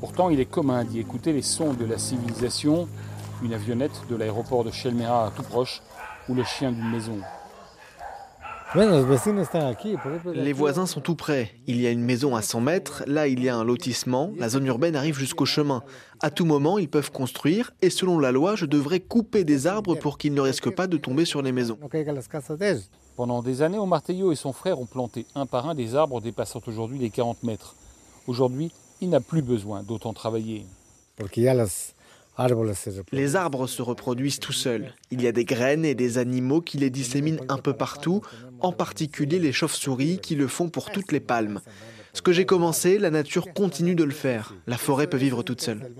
Pourtant, 0.00 0.30
il 0.30 0.40
est 0.40 0.46
commun 0.46 0.84
d'y 0.84 1.00
écouter 1.00 1.34
les 1.34 1.42
sons 1.42 1.74
de 1.74 1.84
la 1.84 1.98
civilisation, 1.98 2.88
une 3.42 3.52
avionnette 3.52 4.00
de 4.08 4.16
l'aéroport 4.16 4.64
de 4.64 4.70
Chelmera 4.70 5.32
tout 5.36 5.42
proche, 5.42 5.82
ou 6.30 6.34
le 6.34 6.44
chien 6.44 6.72
d'une 6.72 6.90
maison. 6.90 7.18
Les 10.34 10.52
voisins 10.52 10.86
sont 10.86 11.00
tout 11.00 11.14
près. 11.14 11.52
Il 11.66 11.80
y 11.80 11.86
a 11.86 11.90
une 11.90 12.02
maison 12.02 12.36
à 12.36 12.42
100 12.42 12.60
mètres, 12.62 13.04
là 13.06 13.26
il 13.26 13.42
y 13.44 13.48
a 13.48 13.56
un 13.56 13.64
lotissement, 13.64 14.32
la 14.38 14.48
zone 14.48 14.66
urbaine 14.66 14.96
arrive 14.96 15.18
jusqu'au 15.18 15.46
chemin. 15.46 15.82
À 16.20 16.30
tout 16.30 16.46
moment, 16.46 16.78
ils 16.78 16.88
peuvent 16.88 17.12
construire 17.12 17.72
et 17.80 17.90
selon 17.90 18.18
la 18.18 18.32
loi, 18.32 18.56
je 18.56 18.66
devrais 18.66 19.00
couper 19.00 19.44
des 19.44 19.66
arbres 19.66 19.94
pour 19.94 20.18
qu'ils 20.18 20.34
ne 20.34 20.40
risquent 20.40 20.74
pas 20.74 20.86
de 20.86 20.96
tomber 20.96 21.26
sur 21.26 21.42
les 21.42 21.52
maisons. 21.52 21.78
Pendant 23.16 23.42
des 23.42 23.62
années, 23.62 23.78
Omartello 23.78 24.30
et 24.30 24.36
son 24.36 24.52
frère 24.52 24.78
ont 24.78 24.84
planté 24.84 25.24
un 25.34 25.46
par 25.46 25.66
un 25.66 25.74
des 25.74 25.94
arbres 25.94 26.20
dépassant 26.20 26.60
aujourd'hui 26.66 26.98
les 26.98 27.08
40 27.08 27.44
mètres. 27.44 27.74
Aujourd'hui, 28.26 28.70
il 29.00 29.08
n'a 29.08 29.20
plus 29.20 29.40
besoin 29.40 29.82
d'autant 29.82 30.12
travailler. 30.12 30.66
Les 33.12 33.36
arbres 33.36 33.66
se 33.66 33.80
reproduisent 33.80 34.38
tout 34.38 34.52
seuls. 34.52 34.92
Il 35.10 35.22
y 35.22 35.26
a 35.26 35.32
des 35.32 35.46
graines 35.46 35.86
et 35.86 35.94
des 35.94 36.18
animaux 36.18 36.60
qui 36.60 36.76
les 36.76 36.90
disséminent 36.90 37.42
un 37.48 37.56
peu 37.56 37.72
partout, 37.72 38.20
en 38.60 38.72
particulier 38.72 39.38
les 39.38 39.52
chauves-souris 39.52 40.18
qui 40.18 40.34
le 40.34 40.46
font 40.46 40.68
pour 40.68 40.90
toutes 40.90 41.10
les 41.10 41.20
palmes. 41.20 41.62
Ce 42.12 42.20
que 42.20 42.32
j'ai 42.32 42.44
commencé, 42.44 42.98
la 42.98 43.10
nature 43.10 43.54
continue 43.54 43.94
de 43.94 44.04
le 44.04 44.12
faire. 44.12 44.54
La 44.66 44.76
forêt 44.76 45.06
peut 45.06 45.16
vivre 45.16 45.42
toute 45.42 45.62
seule. 45.62 45.90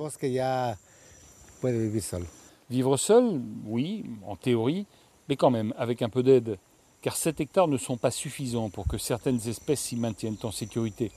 Vivre 2.69 2.97
seul, 2.99 3.41
oui, 3.65 4.05
en 4.27 4.37
théorie, 4.37 4.85
mais 5.31 5.37
quand 5.37 5.51
même 5.51 5.73
avec 5.79 6.03
un 6.03 6.11
peu 6.11 6.23
d'aide, 6.23 6.59
car 7.03 7.17
7 7.17 7.41
hectares 7.41 7.69
ne 7.69 7.79
sont 7.79 7.97
pas 7.97 8.11
suffisants 8.11 8.71
pour 8.71 8.87
que 8.87 8.99
certaines 8.99 9.41
espèces 9.49 9.81
s'y 9.81 9.97
maintiennent 9.97 10.37
en 10.43 10.51
sécurité. 10.51 11.13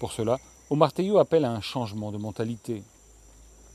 Pour 0.00 0.12
cela, 0.12 0.38
Omartello 0.70 1.18
appelle 1.18 1.44
à 1.44 1.52
un 1.52 1.60
changement 1.60 2.12
de 2.12 2.18
mentalité. 2.18 2.82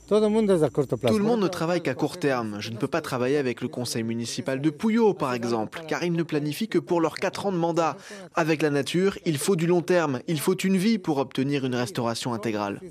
Tout 0.07 0.17
le 0.19 1.23
monde 1.23 1.39
ne 1.39 1.47
travaille 1.47 1.81
qu'à 1.81 1.93
court 1.93 2.17
terme. 2.17 2.57
Je 2.59 2.69
ne 2.71 2.75
peux 2.75 2.89
pas 2.89 2.99
travailler 2.99 3.37
avec 3.37 3.61
le 3.61 3.69
conseil 3.69 4.03
municipal 4.03 4.59
de 4.59 4.69
Pouillot, 4.69 5.13
par 5.13 5.33
exemple, 5.33 5.83
car 5.87 6.03
ils 6.03 6.11
ne 6.11 6.23
planifient 6.23 6.67
que 6.67 6.79
pour 6.79 6.99
leurs 6.99 7.15
4 7.15 7.45
ans 7.45 7.51
de 7.53 7.57
mandat. 7.57 7.95
Avec 8.35 8.61
la 8.61 8.71
nature, 8.71 9.17
il 9.25 9.37
faut 9.37 9.55
du 9.55 9.67
long 9.67 9.81
terme, 9.81 10.19
il 10.27 10.41
faut 10.41 10.55
une 10.55 10.75
vie 10.75 10.97
pour 10.97 11.17
obtenir 11.19 11.65
une 11.65 11.75
restauration 11.75 12.33
intégrale. 12.33 12.81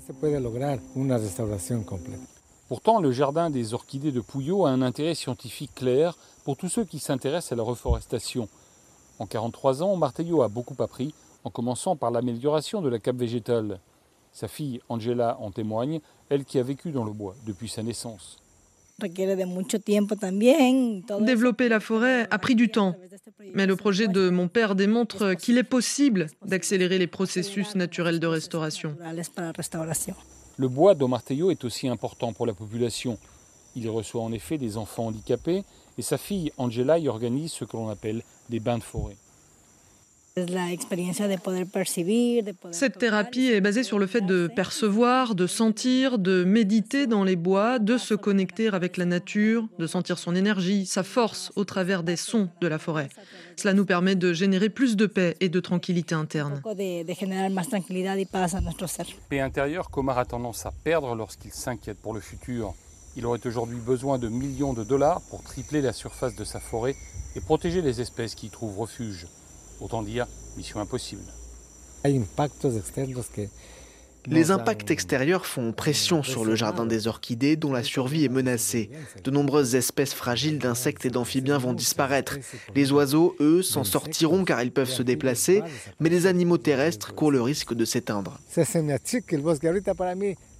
Pourtant, 2.71 3.01
le 3.01 3.11
jardin 3.11 3.49
des 3.49 3.73
orchidées 3.73 4.13
de 4.13 4.21
Pouillot 4.21 4.65
a 4.65 4.69
un 4.69 4.81
intérêt 4.81 5.13
scientifique 5.13 5.75
clair 5.75 6.17
pour 6.45 6.55
tous 6.55 6.69
ceux 6.69 6.85
qui 6.85 6.99
s'intéressent 6.99 7.51
à 7.51 7.57
la 7.57 7.63
reforestation. 7.63 8.47
En 9.19 9.25
43 9.25 9.83
ans, 9.83 9.97
Martello 9.97 10.41
a 10.41 10.47
beaucoup 10.47 10.81
appris, 10.81 11.13
en 11.43 11.49
commençant 11.49 11.97
par 11.97 12.11
l'amélioration 12.11 12.81
de 12.81 12.87
la 12.87 12.97
cape 12.97 13.17
végétale. 13.17 13.81
Sa 14.31 14.47
fille 14.47 14.79
Angela 14.87 15.35
en 15.41 15.51
témoigne, 15.51 15.99
elle 16.29 16.45
qui 16.45 16.59
a 16.59 16.63
vécu 16.63 16.91
dans 16.91 17.03
le 17.03 17.11
bois 17.11 17.35
depuis 17.45 17.67
sa 17.67 17.83
naissance. 17.83 18.41
Développer 21.19 21.67
la 21.67 21.81
forêt 21.81 22.25
a 22.31 22.39
pris 22.39 22.55
du 22.55 22.71
temps, 22.71 22.95
mais 23.53 23.65
le 23.65 23.75
projet 23.75 24.07
de 24.07 24.29
mon 24.29 24.47
père 24.47 24.75
démontre 24.75 25.33
qu'il 25.33 25.57
est 25.57 25.63
possible 25.63 26.27
d'accélérer 26.45 26.99
les 26.99 27.07
processus 27.07 27.75
naturels 27.75 28.21
de 28.21 28.27
restauration. 28.27 28.95
Le 30.61 30.69
bois 30.69 30.93
d'Omartello 30.93 31.49
est 31.49 31.63
aussi 31.63 31.87
important 31.87 32.33
pour 32.33 32.45
la 32.45 32.53
population. 32.53 33.17
Il 33.75 33.89
reçoit 33.89 34.21
en 34.21 34.31
effet 34.31 34.59
des 34.59 34.77
enfants 34.77 35.07
handicapés 35.07 35.63
et 35.97 36.03
sa 36.03 36.19
fille 36.19 36.51
Angela 36.55 36.99
y 36.99 37.07
organise 37.07 37.51
ce 37.51 37.65
que 37.65 37.75
l'on 37.75 37.89
appelle 37.89 38.21
des 38.47 38.59
bains 38.59 38.77
de 38.77 38.83
forêt. 38.83 39.17
Cette 42.71 42.97
thérapie 42.97 43.47
est 43.47 43.59
basée 43.59 43.83
sur 43.83 43.99
le 43.99 44.07
fait 44.07 44.21
de 44.21 44.47
percevoir, 44.47 45.35
de 45.35 45.45
sentir, 45.45 46.19
de 46.19 46.45
méditer 46.45 47.05
dans 47.05 47.25
les 47.25 47.35
bois, 47.35 47.79
de 47.79 47.97
se 47.97 48.13
connecter 48.13 48.69
avec 48.69 48.95
la 48.95 49.03
nature, 49.03 49.67
de 49.77 49.87
sentir 49.87 50.17
son 50.17 50.33
énergie, 50.33 50.85
sa 50.85 51.03
force 51.03 51.51
au 51.57 51.65
travers 51.65 52.03
des 52.03 52.15
sons 52.15 52.47
de 52.61 52.67
la 52.67 52.79
forêt. 52.79 53.09
Cela 53.57 53.73
nous 53.73 53.85
permet 53.85 54.15
de 54.15 54.31
générer 54.31 54.69
plus 54.69 54.95
de 54.95 55.05
paix 55.05 55.35
et 55.41 55.49
de 55.49 55.59
tranquillité 55.59 56.15
interne. 56.15 56.61
Paix 59.29 59.39
intérieure 59.41 59.89
qu'Omar 59.89 60.17
a 60.17 60.25
tendance 60.25 60.65
à 60.65 60.71
perdre 60.71 61.13
lorsqu'il 61.13 61.51
s'inquiète 61.51 61.97
pour 62.01 62.13
le 62.13 62.21
futur. 62.21 62.73
Il 63.17 63.25
aurait 63.25 63.45
aujourd'hui 63.45 63.79
besoin 63.79 64.17
de 64.17 64.29
millions 64.29 64.71
de 64.71 64.85
dollars 64.85 65.19
pour 65.29 65.43
tripler 65.43 65.81
la 65.81 65.91
surface 65.91 66.37
de 66.37 66.45
sa 66.45 66.61
forêt 66.61 66.95
et 67.35 67.41
protéger 67.41 67.81
les 67.81 67.99
espèces 67.99 68.33
qui 68.33 68.47
y 68.47 68.49
trouvent 68.49 68.79
refuge. 68.79 69.27
Autant 69.81 70.03
dire, 70.03 70.27
mission 70.57 70.79
impossible. 70.79 71.23
Les 74.27 74.51
impacts 74.51 74.91
extérieurs 74.91 75.47
font 75.47 75.71
pression 75.71 76.21
sur 76.21 76.45
le 76.45 76.55
jardin 76.55 76.85
des 76.85 77.07
orchidées 77.07 77.55
dont 77.55 77.71
la 77.73 77.81
survie 77.81 78.23
est 78.23 78.29
menacée. 78.29 78.91
De 79.23 79.31
nombreuses 79.31 79.73
espèces 79.73 80.13
fragiles 80.13 80.59
d'insectes 80.59 81.05
et 81.05 81.09
d'amphibiens 81.09 81.57
vont 81.57 81.73
disparaître. 81.73 82.37
Les 82.75 82.91
oiseaux, 82.91 83.35
eux, 83.39 83.63
s'en 83.63 83.83
sortiront 83.83 84.45
car 84.45 84.61
ils 84.61 84.71
peuvent 84.71 84.89
se 84.89 85.01
déplacer, 85.01 85.63
mais 85.99 86.09
les 86.09 86.27
animaux 86.27 86.59
terrestres 86.59 87.15
courent 87.15 87.31
le 87.31 87.41
risque 87.41 87.73
de 87.73 87.83
s'éteindre. 87.83 88.39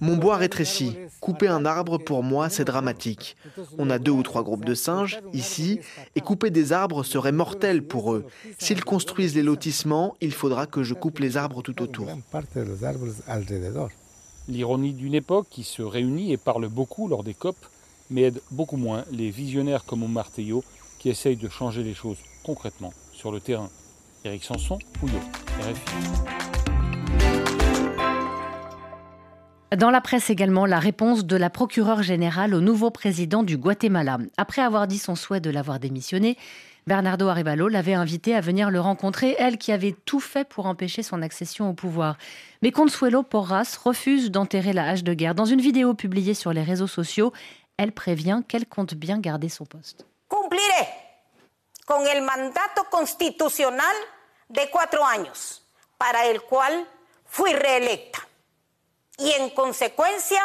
Mon 0.02 0.16
bois 0.16 0.36
rétrécit. 0.36 0.96
Couper 1.20 1.46
un 1.46 1.64
arbre, 1.64 1.96
pour 1.96 2.24
moi, 2.24 2.48
c'est 2.48 2.64
dramatique. 2.64 3.36
On 3.78 3.88
a 3.88 4.00
deux 4.00 4.10
ou 4.10 4.24
trois 4.24 4.42
groupes 4.42 4.64
de 4.64 4.74
singes, 4.74 5.20
ici, 5.32 5.78
et 6.16 6.20
couper 6.20 6.50
des 6.50 6.72
arbres 6.72 7.04
serait 7.04 7.30
mortel 7.30 7.86
pour 7.86 8.12
eux. 8.12 8.26
S'ils 8.58 8.82
construisent 8.82 9.36
les 9.36 9.44
lotissements, 9.44 10.16
il 10.20 10.32
faudra 10.32 10.66
que 10.66 10.82
je 10.82 10.94
coupe 10.94 11.20
les 11.20 11.36
arbres 11.36 11.62
tout 11.62 11.80
autour. 11.82 12.08
L'ironie 14.48 14.92
d'une 14.92 15.14
époque 15.14 15.46
qui 15.48 15.62
se 15.62 15.82
réunit 15.82 16.32
et 16.32 16.36
parle 16.36 16.66
beaucoup 16.66 17.06
lors 17.06 17.22
des 17.22 17.34
COP, 17.34 17.56
mais 18.10 18.22
aide 18.22 18.40
beaucoup 18.50 18.76
moins 18.76 19.04
les 19.12 19.30
visionnaires 19.30 19.84
comme 19.84 20.04
Martello 20.10 20.64
qui 20.98 21.10
essayent 21.10 21.36
de 21.36 21.48
changer 21.48 21.84
les 21.84 21.94
choses 21.94 22.18
concrètement 22.42 22.92
sur 23.12 23.30
le 23.30 23.38
terrain. 23.38 23.70
Éric 24.24 24.42
Sanson, 24.42 24.80
Pouillot, 24.94 25.20
RFI. 25.60 26.51
Dans 29.76 29.90
la 29.90 30.02
presse 30.02 30.28
également, 30.28 30.66
la 30.66 30.78
réponse 30.78 31.24
de 31.24 31.34
la 31.34 31.48
procureure 31.48 32.02
générale 32.02 32.54
au 32.54 32.60
nouveau 32.60 32.90
président 32.90 33.42
du 33.42 33.56
Guatemala. 33.56 34.18
Après 34.36 34.60
avoir 34.60 34.86
dit 34.86 34.98
son 34.98 35.14
souhait 35.14 35.40
de 35.40 35.48
l'avoir 35.48 35.78
démissionné, 35.78 36.36
Bernardo 36.86 37.26
Arevalo 37.28 37.68
l'avait 37.68 37.94
invité 37.94 38.34
à 38.34 38.42
venir 38.42 38.70
le 38.70 38.80
rencontrer, 38.80 39.34
elle 39.38 39.56
qui 39.56 39.72
avait 39.72 39.96
tout 40.04 40.20
fait 40.20 40.46
pour 40.46 40.66
empêcher 40.66 41.02
son 41.02 41.22
accession 41.22 41.70
au 41.70 41.72
pouvoir. 41.72 42.18
Mais 42.60 42.70
Consuelo 42.70 43.22
Porras 43.22 43.78
refuse 43.82 44.30
d'enterrer 44.30 44.74
la 44.74 44.90
hache 44.90 45.04
de 45.04 45.14
guerre. 45.14 45.34
Dans 45.34 45.46
une 45.46 45.62
vidéo 45.62 45.94
publiée 45.94 46.34
sur 46.34 46.52
les 46.52 46.62
réseaux 46.62 46.86
sociaux, 46.86 47.32
elle 47.78 47.92
prévient 47.92 48.42
qu'elle 48.46 48.66
compte 48.66 48.92
bien 48.92 49.18
garder 49.18 49.48
son 49.48 49.64
poste. 49.64 50.04
Cumpliré 50.28 50.88
con 51.86 52.06
el 52.06 52.20
mandato 52.22 52.84
constitucional 52.90 53.96
de 54.50 54.68
cuatro 54.70 55.02
años, 55.02 55.62
para 55.96 56.26
el 56.26 56.42
cual 56.42 56.84
fui 57.24 57.52
reelecta. 57.54 58.18
En 59.18 59.50
consecuencia 59.50 60.40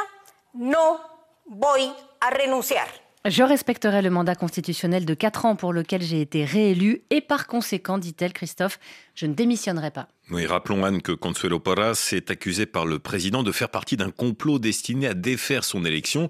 no 0.53 0.99
voy 1.45 1.91
a 2.19 2.29
renunciar. 2.29 2.87
Je 3.25 3.43
respecterai 3.43 4.01
le 4.01 4.09
mandat 4.09 4.35
constitutionnel 4.35 5.05
de 5.05 5.13
4 5.13 5.45
ans 5.45 5.55
pour 5.55 5.73
lequel 5.73 6.01
j'ai 6.01 6.21
été 6.21 6.45
réélu 6.45 7.03
et 7.09 7.19
par 7.19 7.47
conséquent, 7.47 7.97
dit-elle 7.97 8.31
Christophe, 8.31 8.79
je 9.15 9.25
ne 9.25 9.33
démissionnerai 9.33 9.91
pas. 9.91 10.07
Oui, 10.29 10.45
rappelons 10.45 10.83
Anne 10.83 11.01
que 11.01 11.13
Consuelo 11.13 11.57
Porras 11.57 12.09
est 12.11 12.29
accusé 12.31 12.65
par 12.65 12.85
le 12.85 12.99
président 12.99 13.43
de 13.43 13.51
faire 13.53 13.69
partie 13.69 13.95
d'un 13.95 14.11
complot 14.11 14.59
destiné 14.59 15.07
à 15.07 15.13
défaire 15.13 15.63
son 15.63 15.85
élection. 15.85 16.27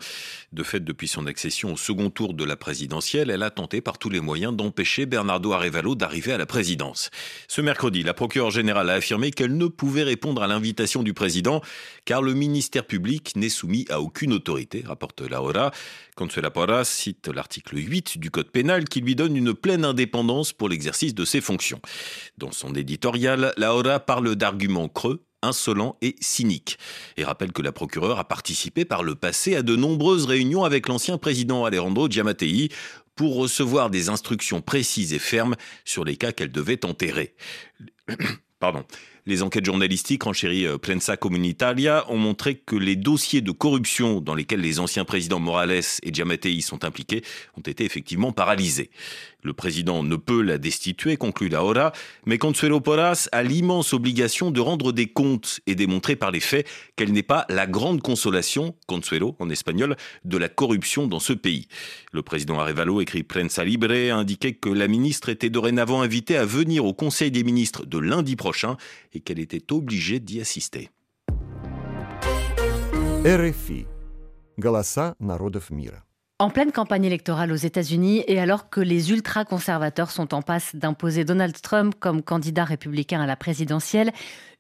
De 0.54 0.62
fait, 0.62 0.82
depuis 0.82 1.08
son 1.08 1.26
accession 1.26 1.74
au 1.74 1.78
second 1.78 2.12
tour 2.12 2.36
de 2.36 2.44
la 2.44 2.56
présidentielle, 2.56 3.32
elle 3.32 3.42
a 3.42 3.50
tenté 3.50 3.82
par 3.82 3.98
tous 3.98 4.12
les 4.12 4.20
moyens 4.20 4.56
d'empêcher 4.56 5.08
Bernardo 5.08 5.52
Arevalo 5.52 5.96
d'arriver 5.96 6.32
à 6.32 6.38
la 6.38 6.46
présidence. 6.46 7.10
Ce 7.48 7.60
mercredi, 7.60 8.04
la 8.04 8.14
procureure 8.14 8.52
générale 8.52 8.92
a 8.92 8.94
affirmé 8.94 9.32
qu'elle 9.32 9.58
ne 9.58 9.66
pouvait 9.66 10.04
répondre 10.04 10.44
à 10.44 10.48
l'invitation 10.48 11.02
du 11.02 11.16
président 11.16 11.62
car 12.06 12.22
le 12.22 12.36
ministère 12.36 12.86
public 12.86 13.36
n'est 13.36 13.50
soumis 13.50 13.88
à 13.90 14.00
aucune 14.00 14.32
autorité, 14.32 14.84
rapporte 14.86 15.22
la. 15.22 15.42
Consuelo 16.16 16.52
Porras 16.52 16.86
cite 16.86 17.28
l'article 17.28 17.78
8 17.78 18.20
du 18.20 18.30
Code 18.30 18.50
pénal 18.52 18.86
qui 18.86 19.02
lui 19.02 19.16
donne 19.16 19.36
une 19.36 19.54
pleine 19.54 19.86
indépendance 19.86 20.54
pour 20.54 20.70
l'exercice 20.70 21.16
de 21.16 21.26
ses 21.26 21.42
fonctions. 21.42 21.82
Dans 22.38 22.52
son 22.52 22.76
éditorial, 22.76 23.54
parle 24.00 24.36
d'arguments 24.36 24.90
creux, 24.90 25.26
insolents 25.42 25.98
et 26.02 26.16
cyniques, 26.20 26.78
et 27.16 27.24
rappelle 27.24 27.52
que 27.52 27.62
la 27.62 27.72
procureure 27.72 28.20
a 28.20 28.28
participé 28.28 28.86
par 28.86 29.04
le 29.04 29.16
passé 29.16 29.56
à 29.56 29.62
de 29.62 29.76
nombreuses 29.76 30.26
réunions 30.26 30.64
avec 30.64 30.88
l'ancien 30.88 31.18
président 31.18 31.66
Alejandro 31.66 32.10
Giammattei 32.10 32.70
pour 33.16 33.36
recevoir 33.36 33.90
des 33.90 34.10
instructions 34.10 34.62
précises 34.62 35.14
et 35.14 35.20
fermes 35.20 35.56
sur 35.86 36.06
les 36.06 36.16
cas 36.16 36.32
qu'elle 36.32 36.52
devait 36.52 36.86
enterrer. 36.86 37.36
Pardon. 38.60 38.84
Les 39.28 39.44
enquêtes 39.44 39.66
journalistiques 39.66 40.26
en 40.26 40.32
chérie 40.32 40.66
euh, 40.66 40.78
Prensa 40.78 41.18
Comunitaria 41.18 42.10
ont 42.10 42.18
montré 42.18 42.56
que 42.56 42.78
les 42.78 42.96
dossiers 42.96 43.42
de 43.42 43.52
corruption 43.52 44.22
dans 44.22 44.34
lesquels 44.34 44.62
les 44.62 44.80
anciens 44.80 45.04
présidents 45.04 45.42
Morales 45.42 45.82
et 46.02 46.14
Giammattei 46.14 46.62
sont 46.62 46.86
impliqués 46.86 47.24
ont 47.58 47.62
été 47.62 47.84
effectivement 47.84 48.32
paralysés. 48.32 48.90
Le 49.47 49.53
président 49.53 50.03
ne 50.03 50.17
peut 50.17 50.43
la 50.43 50.59
destituer, 50.59 51.17
conclut 51.17 51.49
la 51.49 51.65
Hora, 51.65 51.93
mais 52.27 52.39
Consuelo 52.39 52.81
Porras 52.81 53.29
a 53.33 53.43
l'immense 53.43 53.93
obligation 53.93 54.51
de 54.51 54.61
rendre 54.61 54.93
des 54.93 55.07
comptes 55.07 55.61
et 55.67 55.75
démontrer 55.75 56.17
par 56.17 56.31
les 56.31 56.41
faits 56.41 56.67
qu'elle 56.97 57.13
n'est 57.13 57.23
pas 57.23 57.47
la 57.49 57.67
grande 57.67 58.03
consolation, 58.03 58.75
Consuelo 58.87 59.37
en 59.39 59.51
espagnol, 59.51 59.97
de 60.25 60.37
la 60.37 60.49
corruption 60.49 61.07
dans 61.07 61.21
ce 61.21 61.33
pays. 61.33 61.69
Le 62.13 62.23
président 62.23 62.59
Arevalo, 62.61 63.01
écrit 63.01 63.23
Prensa 63.23 63.65
Libre, 63.65 63.93
a 63.93 64.15
indiqué 64.15 64.55
que 64.55 64.69
la 64.69 64.89
ministre 64.89 65.29
était 65.29 65.51
dorénavant 65.51 66.03
invitée 66.03 66.37
à 66.37 66.45
venir 66.45 66.85
au 66.85 66.95
Conseil 66.95 67.31
des 67.31 67.45
ministres 67.45 67.85
de 67.85 67.99
lundi 67.99 68.37
prochain 68.37 68.77
et 69.13 69.21
qu'elle 69.21 69.39
était 69.39 69.73
obligée 69.73 70.21
d'y 70.21 70.41
assister. 70.41 70.91
RFI. 73.25 73.87
народов 75.21 75.71
мира. 75.71 76.05
En 76.40 76.52
pleine 76.52 76.72
campagne 76.72 77.06
électorale 77.06 77.52
aux 77.52 77.56
États-Unis 77.56 78.24
et 78.28 78.40
alors 78.40 78.70
que 78.70 78.80
les 78.80 79.12
ultra-conservateurs 79.12 80.12
sont 80.12 80.36
en 80.36 80.44
passe 80.44 80.76
d'imposer 80.76 81.26
Donald 81.26 81.60
Trump 81.60 81.96
comme 82.00 82.22
candidat 82.22 82.64
républicain 82.64 83.20
à 83.20 83.26
la 83.26 83.36
présidentielle, 83.36 84.12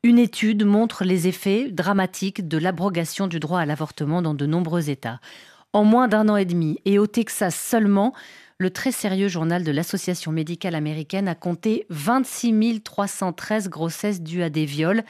une 0.01 0.17
étude 0.17 0.65
montre 0.65 1.03
les 1.03 1.27
effets 1.27 1.69
dramatiques 1.69 2.47
de 2.47 2.57
l'abrogation 2.57 3.27
du 3.27 3.39
droit 3.39 3.59
à 3.59 3.67
l'avortement 3.67 4.23
dans 4.23 4.33
de 4.33 4.47
nombreux 4.47 4.89
États. 4.89 5.19
En 5.71 5.83
moins 5.83 6.07
d'un 6.07 6.29
an 6.29 6.35
et 6.35 6.45
demi, 6.45 6.79
et 6.85 6.97
au 6.97 7.05
Texas 7.05 7.55
seulement, 7.55 8.11
le 8.57 8.71
très 8.71 8.91
sérieux 8.91 9.27
journal 9.27 9.63
de 9.63 9.71
l'Association 9.71 10.31
médicale 10.31 10.73
américaine 10.73 11.27
a 11.27 11.35
compté 11.35 11.85
26 11.91 12.81
313 12.81 13.69
grossesses 13.69 14.23
dues 14.23 14.41
à 14.41 14.49
des 14.49 14.65
viols, 14.65 15.03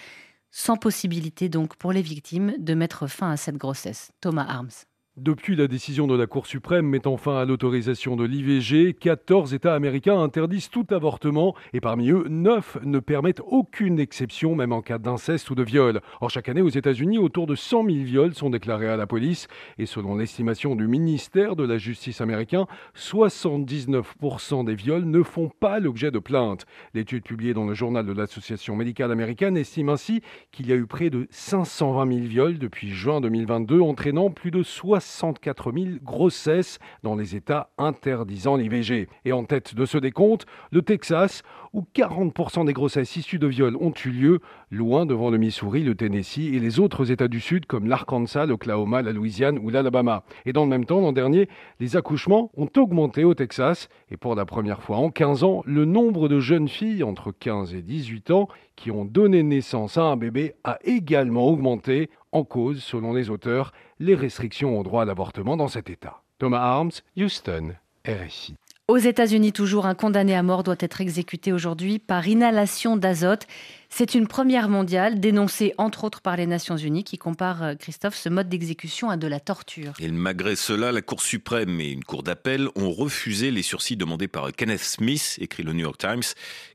sans 0.51 0.75
possibilité 0.75 1.47
donc 1.47 1.77
pour 1.77 1.93
les 1.93 2.01
victimes 2.01 2.55
de 2.57 2.73
mettre 2.73 3.07
fin 3.07 3.31
à 3.31 3.37
cette 3.37 3.55
grossesse. 3.55 4.11
Thomas 4.19 4.47
Arms. 4.49 4.96
Depuis 5.17 5.55
la 5.55 5.67
décision 5.67 6.05
de 6.05 6.15
la 6.15 6.27
Cour 6.27 6.45
suprême 6.45 6.85
mettant 6.85 7.17
fin 7.17 7.39
à 7.39 7.45
l'autorisation 7.45 8.15
de 8.15 8.23
l'IVG, 8.23 8.93
14 8.93 9.55
États 9.55 9.73
américains 9.73 10.21
interdisent 10.21 10.69
tout 10.69 10.85
avortement 10.91 11.55
et 11.73 11.81
parmi 11.81 12.11
eux, 12.11 12.27
9 12.29 12.77
ne 12.83 12.99
permettent 12.99 13.41
aucune 13.47 13.99
exception, 13.99 14.53
même 14.53 14.71
en 14.71 14.83
cas 14.83 14.99
d'inceste 14.99 15.49
ou 15.49 15.55
de 15.55 15.63
viol. 15.63 16.01
Or, 16.21 16.29
chaque 16.29 16.49
année 16.49 16.61
aux 16.61 16.69
États-Unis, 16.69 17.17
autour 17.17 17.47
de 17.47 17.55
100 17.55 17.85
000 17.85 17.97
viols 18.03 18.35
sont 18.35 18.51
déclarés 18.51 18.89
à 18.89 18.95
la 18.95 19.07
police 19.07 19.47
et 19.79 19.87
selon 19.87 20.15
l'estimation 20.15 20.75
du 20.75 20.87
ministère 20.87 21.55
de 21.55 21.63
la 21.63 21.79
Justice 21.79 22.21
américain, 22.21 22.67
79% 22.95 24.65
des 24.65 24.75
viols 24.75 25.05
ne 25.05 25.23
font 25.23 25.49
pas 25.49 25.79
l'objet 25.79 26.11
de 26.11 26.19
plaintes. 26.19 26.67
L'étude 26.93 27.23
publiée 27.23 27.55
dans 27.55 27.65
le 27.65 27.73
journal 27.73 28.05
de 28.05 28.13
l'Association 28.13 28.75
médicale 28.75 29.11
américaine 29.11 29.57
estime 29.57 29.89
ainsi 29.89 30.21
qu'il 30.51 30.67
y 30.67 30.73
a 30.73 30.75
eu 30.75 30.85
près 30.85 31.09
de 31.09 31.25
520 31.31 32.07
000 32.07 32.27
viols 32.27 32.59
depuis 32.59 32.91
juin 32.91 33.19
2022, 33.19 33.81
entraînant 33.81 34.29
plus 34.29 34.51
de 34.51 34.61
60 34.61 35.06
64 35.07 35.71
000 35.71 35.85
grossesses 36.03 36.79
dans 37.03 37.15
les 37.15 37.35
États 37.35 37.69
interdisant 37.77 38.55
l'IVG. 38.55 39.07
Et 39.25 39.31
en 39.31 39.45
tête 39.45 39.75
de 39.75 39.85
ce 39.85 39.97
décompte, 39.97 40.45
le 40.71 40.81
Texas, 40.81 41.43
où 41.77 41.85
40% 41.93 42.65
des 42.65 42.73
grossesses 42.73 43.17
issues 43.17 43.37
de 43.37 43.45
viols 43.45 43.77
ont 43.79 43.93
eu 44.03 44.09
lieu, 44.09 44.39
loin 44.71 45.05
devant 45.05 45.29
le 45.29 45.37
Missouri, 45.37 45.83
le 45.83 45.93
Tennessee 45.93 46.51
et 46.51 46.59
les 46.59 46.79
autres 46.79 47.11
États 47.11 47.27
du 47.27 47.39
Sud 47.39 47.67
comme 47.67 47.87
l'Arkansas, 47.87 48.47
l'Oklahoma, 48.47 49.03
la 49.03 49.13
Louisiane 49.13 49.59
ou 49.59 49.69
l'Alabama. 49.69 50.23
Et 50.47 50.53
dans 50.53 50.63
le 50.63 50.71
même 50.71 50.85
temps, 50.85 51.01
l'an 51.01 51.11
dernier, 51.11 51.47
les 51.79 51.95
accouchements 51.95 52.49
ont 52.57 52.69
augmenté 52.77 53.23
au 53.23 53.35
Texas 53.35 53.89
et 54.09 54.17
pour 54.17 54.33
la 54.33 54.43
première 54.45 54.81
fois 54.81 54.97
en 54.97 55.11
15 55.11 55.43
ans, 55.43 55.61
le 55.67 55.85
nombre 55.85 56.27
de 56.27 56.39
jeunes 56.39 56.67
filles 56.67 57.03
entre 57.03 57.31
15 57.31 57.75
et 57.75 57.83
18 57.83 58.31
ans 58.31 58.47
qui 58.75 58.89
ont 58.89 59.05
donné 59.05 59.43
naissance 59.43 59.99
à 59.99 60.03
un 60.03 60.17
bébé 60.17 60.55
a 60.63 60.79
également 60.83 61.45
augmenté, 61.45 62.09
en 62.31 62.43
cause, 62.43 62.79
selon 62.79 63.13
les 63.13 63.29
auteurs, 63.29 63.71
les 63.99 64.15
restrictions 64.15 64.79
au 64.79 64.83
droit 64.83 65.03
à 65.03 65.05
l'avortement 65.05 65.55
dans 65.55 65.67
cet 65.67 65.91
État. 65.91 66.23
Thomas 66.39 66.59
Arms, 66.59 66.91
Houston, 67.15 67.73
RSI. 68.03 68.55
Aux 68.89 68.97
États-Unis, 68.97 69.51
toujours, 69.51 69.85
un 69.85 69.95
condamné 69.95 70.33
à 70.33 70.43
mort 70.43 70.63
doit 70.63 70.77
être 70.79 71.01
exécuté 71.01 71.51
aujourd'hui 71.51 71.99
par 71.99 72.25
inhalation 72.25 72.95
d'azote. 72.95 73.45
C'est 73.89 74.15
une 74.15 74.27
première 74.27 74.69
mondiale 74.69 75.19
dénoncée 75.19 75.73
entre 75.77 76.03
autres 76.03 76.21
par 76.21 76.37
les 76.37 76.45
Nations 76.45 76.77
Unies 76.77 77.03
qui 77.03 77.17
compare, 77.17 77.63
euh, 77.63 77.75
Christophe, 77.75 78.15
ce 78.15 78.29
mode 78.29 78.49
d'exécution 78.49 79.09
à 79.09 79.17
de 79.17 79.27
la 79.27 79.39
torture. 79.39 79.93
Et 79.99 80.09
malgré 80.09 80.55
cela, 80.55 80.91
la 80.91 81.01
Cour 81.01 81.21
suprême 81.21 81.79
et 81.79 81.89
une 81.89 82.03
cour 82.03 82.21
d'appel 82.21 82.67
ont 82.75 82.91
refusé 82.91 83.49
les 83.49 83.63
sursis 83.63 83.95
demandés 83.95 84.27
par 84.27 84.51
Kenneth 84.51 84.81
Smith, 84.81 85.37
écrit 85.39 85.63
le 85.63 85.73
New 85.73 85.81
York 85.81 85.97
Times, 85.97 86.23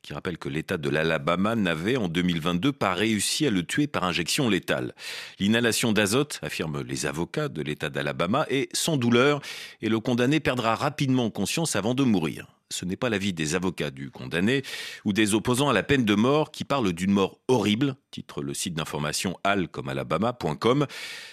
qui 0.03 0.15
rappelle 0.15 0.39
que 0.39 0.49
l'État 0.49 0.79
de 0.79 0.89
l'Alabama 0.89 1.55
n'avait 1.55 1.97
en 1.97 2.09
2022 2.09 2.73
pas 2.73 2.95
réussi 2.95 3.47
à 3.47 3.51
le 3.51 3.63
tuer 3.63 3.87
par 3.87 4.05
injection 4.05 4.49
létale. 4.49 4.95
L'inhalation 5.39 5.93
d'azote, 5.93 6.41
affirment 6.43 6.83
les 6.83 7.07
avocats 7.07 7.49
de 7.49 7.63
l'État 7.63 7.91
d'Alabama, 7.91 8.47
est 8.49 8.75
sans 8.75 8.97
douleur 8.97 9.41
et 9.81 9.89
le 9.89 10.01
condamné 10.01 10.41
perdra 10.41 10.75
rapidement 10.75 11.31
conscience 11.31 11.77
avant 11.77 11.95
de 11.95 12.03
mourir. 12.03 12.47
Ce 12.73 12.85
n'est 12.85 12.97
pas 12.97 13.09
l'avis 13.09 13.33
des 13.33 13.55
avocats 13.55 13.91
du 13.91 14.11
condamné 14.11 14.63
ou 15.05 15.13
des 15.13 15.35
opposants 15.35 15.69
à 15.69 15.73
la 15.73 15.83
peine 15.83 16.05
de 16.05 16.15
mort 16.15 16.51
qui 16.51 16.65
parlent 16.65 16.93
d'une 16.93 17.13
mort 17.13 17.39
horrible, 17.47 17.97
titre 18.11 18.43
le 18.43 18.55
site 18.55 18.75
d'information 18.75 19.39
al 19.45 19.69
comme 19.69 19.89
alabama.com. 19.89 20.87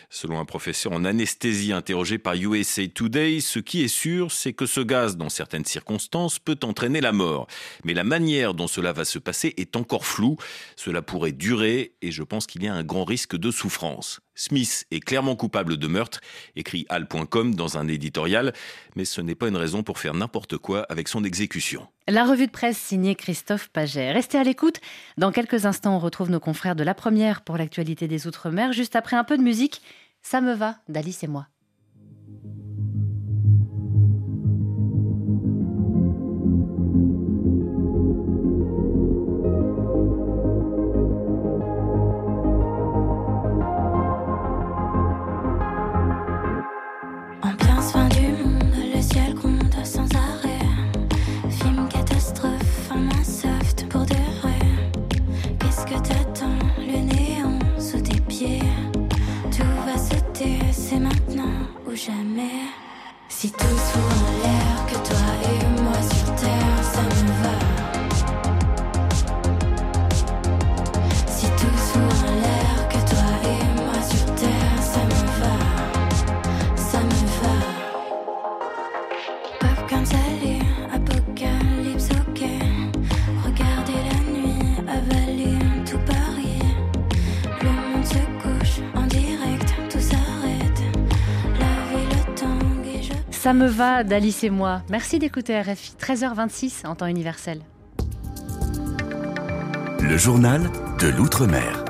Selon 0.10 0.40
un 0.40 0.46
professeur 0.46 0.92
en 0.92 1.06
anesthésie 1.06 1.72
interrogé 1.72 2.18
par 2.18 2.36
USA 2.36 2.88
Today, 2.88 3.40
ce 3.40 3.60
qui 3.60 3.84
est 3.84 3.88
sûr, 3.88 4.32
c'est 4.32 4.54
que 4.54 4.66
ce 4.66 4.82
gaz, 4.82 5.18
dans 5.18 5.30
certaines 5.30 5.66
circonstances, 5.66 6.40
peut 6.40 6.60
entraîner 6.64 7.02
la 7.02 7.12
mort. 7.12 7.48
Mais 7.84 7.94
la 7.94 8.04
manière 8.04 8.54
dont 8.54 8.68
cela 8.68 8.94
va 8.94 9.06
se 9.06 9.20
passer 9.20 9.54
est 9.58 9.76
encore 9.76 10.06
floue. 10.06 10.38
Cela 10.76 11.02
pourrait 11.02 11.32
durer 11.32 11.94
et 12.02 12.12
je 12.12 12.24
pense 12.24 12.48
qu'il 12.48 12.64
y 12.64 12.68
a 12.68 12.74
un 12.74 12.84
grand 12.84 13.06
risque 13.06 13.38
de 13.38 13.52
souffrance. 13.52 14.20
Smith 14.40 14.86
est 14.90 15.02
clairement 15.02 15.36
coupable 15.36 15.76
de 15.76 15.88
meurtre, 15.88 16.22
écrit 16.56 16.86
Al.com 16.88 17.56
dans 17.56 17.78
un 17.78 17.90
éditorial, 17.90 18.54
mais 18.96 19.04
ce 19.04 19.20
n'est 19.20 19.36
pas 19.36 19.50
une 19.50 19.58
raison 19.58 19.84
pour 19.84 20.00
faire 20.00 20.14
n'importe 20.14 20.58
quoi 20.58 20.84
avec 20.90 21.10
son 21.10 21.26
exécution. 21.26 21.88
La 22.08 22.24
revue 22.24 22.48
de 22.48 22.52
presse 22.52 22.78
signée 22.78 23.16
Christophe 23.16 23.68
Paget. 23.68 24.14
Restez 24.14 24.38
à 24.38 24.44
l'écoute. 24.44 24.80
Dans 25.18 25.34
quelques 25.34 25.66
instants, 25.66 25.98
on 25.98 26.00
retrouve 26.00 26.32
nos 26.32 26.40
confrères 26.40 26.78
de 26.78 26.86
la 26.86 26.94
première 26.94 27.42
pour 27.42 27.58
l'actualité 27.58 28.08
des 28.08 28.28
Outre-mer. 28.28 28.72
Juste 28.72 28.96
après 28.96 29.18
un 29.18 29.26
peu 29.26 29.38
de 29.38 29.44
musique, 29.44 29.82
ça 30.22 30.40
me 30.40 30.54
va 30.54 30.78
d'Alice 30.88 31.22
et 31.24 31.28
moi. 31.28 31.48
Ça 93.42 93.54
me 93.54 93.68
va 93.68 94.04
d'Alice 94.04 94.44
et 94.44 94.50
moi. 94.50 94.82
Merci 94.90 95.18
d'écouter 95.18 95.62
RFI 95.62 95.94
13h26 95.98 96.86
en 96.86 96.96
temps 96.96 97.06
universel. 97.06 97.62
Le 100.02 100.18
journal 100.18 100.64
de 101.00 101.08
l'Outre-mer. 101.08 101.86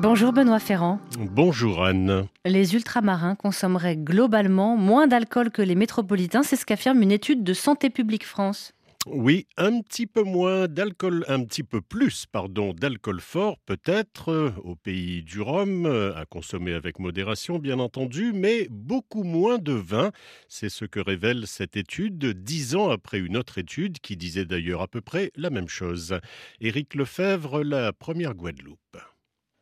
Bonjour 0.00 0.32
Benoît 0.32 0.58
Ferrand. 0.58 0.98
Bonjour 1.20 1.84
Anne. 1.84 2.26
Les 2.44 2.74
ultramarins 2.74 3.36
consommeraient 3.36 3.96
globalement 3.96 4.76
moins 4.76 5.06
d'alcool 5.06 5.52
que 5.52 5.62
les 5.62 5.76
métropolitains, 5.76 6.42
c'est 6.42 6.56
ce 6.56 6.66
qu'affirme 6.66 7.00
une 7.00 7.12
étude 7.12 7.44
de 7.44 7.54
Santé 7.54 7.88
publique 7.88 8.26
France. 8.26 8.73
Oui, 9.06 9.46
un 9.58 9.82
petit 9.82 10.06
peu 10.06 10.22
moins 10.22 10.66
d'alcool, 10.66 11.26
un 11.28 11.44
petit 11.44 11.62
peu 11.62 11.82
plus, 11.82 12.24
pardon, 12.24 12.72
d'alcool 12.72 13.20
fort 13.20 13.58
peut-être 13.66 14.30
euh, 14.30 14.50
au 14.62 14.76
pays 14.76 15.22
du 15.22 15.42
Rhum, 15.42 15.84
euh, 15.84 16.14
à 16.16 16.24
consommer 16.24 16.72
avec 16.72 16.98
modération 16.98 17.58
bien 17.58 17.80
entendu, 17.80 18.32
mais 18.32 18.66
beaucoup 18.70 19.22
moins 19.22 19.58
de 19.58 19.72
vin. 19.72 20.10
C'est 20.48 20.70
ce 20.70 20.86
que 20.86 21.00
révèle 21.00 21.46
cette 21.46 21.76
étude, 21.76 22.24
dix 22.42 22.76
ans 22.76 22.88
après 22.88 23.18
une 23.18 23.36
autre 23.36 23.58
étude 23.58 23.98
qui 24.00 24.16
disait 24.16 24.46
d'ailleurs 24.46 24.80
à 24.80 24.88
peu 24.88 25.02
près 25.02 25.30
la 25.36 25.50
même 25.50 25.68
chose. 25.68 26.18
Éric 26.62 26.94
Lefebvre, 26.94 27.62
la 27.62 27.92
première 27.92 28.34
Guadeloupe. 28.34 28.96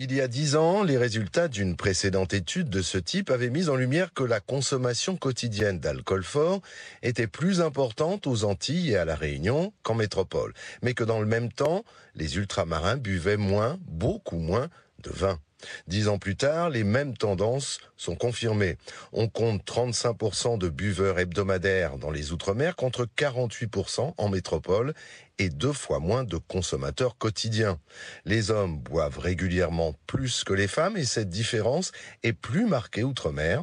Il 0.04 0.12
y 0.12 0.21
a 0.21 0.26
dix 0.26 0.56
ans, 0.56 0.82
les 0.82 0.99
résultats 0.99 1.47
d'une 1.47 1.76
précédente 1.76 2.35
étude 2.35 2.68
de 2.68 2.82
ce 2.82 2.99
type 2.99 3.30
avaient 3.30 3.50
mis 3.50 3.68
en 3.68 3.76
lumière 3.76 4.12
que 4.12 4.25
la 4.25 4.40
consommation 4.40 5.16
quotidienne 5.16 5.78
d'alcool 5.78 6.25
fort 6.25 6.61
était 7.04 7.28
plus 7.28 7.61
importante 7.61 8.26
aux 8.26 8.42
Antilles 8.42 8.90
et 8.90 8.97
à 8.97 9.04
la 9.04 9.14
Réunion 9.14 9.73
qu'en 9.85 9.94
métropole, 9.94 10.54
mais 10.82 10.94
que 10.94 11.04
dans 11.04 11.21
le 11.21 11.26
même 11.26 11.52
temps, 11.52 11.85
les 12.16 12.37
ultramarins 12.37 12.97
buvaient 12.97 13.37
moins, 13.37 13.78
beaucoup 13.87 14.38
moins, 14.38 14.71
de 15.02 15.11
vin. 15.11 15.38
Dix 15.87 16.09
ans 16.09 16.18
plus 16.18 16.37
tard, 16.37 16.71
les 16.71 16.85
mêmes 16.85 17.16
tendances 17.16 17.78
sont 17.97 18.16
confirmées. 18.16 18.76
On 19.12 19.28
compte 19.28 19.64
35% 19.64 20.59
de 20.59 20.68
buveurs 20.68 21.18
hebdomadaires 21.18 21.99
dans 21.99 22.11
les 22.11 22.32
Outre-mer 22.32 22.76
contre 22.76 23.06
48% 23.16 24.14
en 24.16 24.28
métropole 24.28 24.94
et 25.38 25.49
deux 25.49 25.73
fois 25.73 25.99
moins 25.99 26.25
de 26.25 26.37
consommateurs 26.37 27.16
quotidiens. 27.16 27.78
Les 28.25 28.50
hommes 28.50 28.78
boivent 28.78 29.19
régulièrement 29.19 29.95
plus 30.06 30.45
que 30.45 30.52
les 30.52 30.69
femmes 30.69 30.97
et 30.97 31.04
cette 31.04 31.30
différence 31.30 31.93
est 32.23 32.32
plus 32.32 32.67
marquée 32.67 33.02
Outre-mer. 33.02 33.62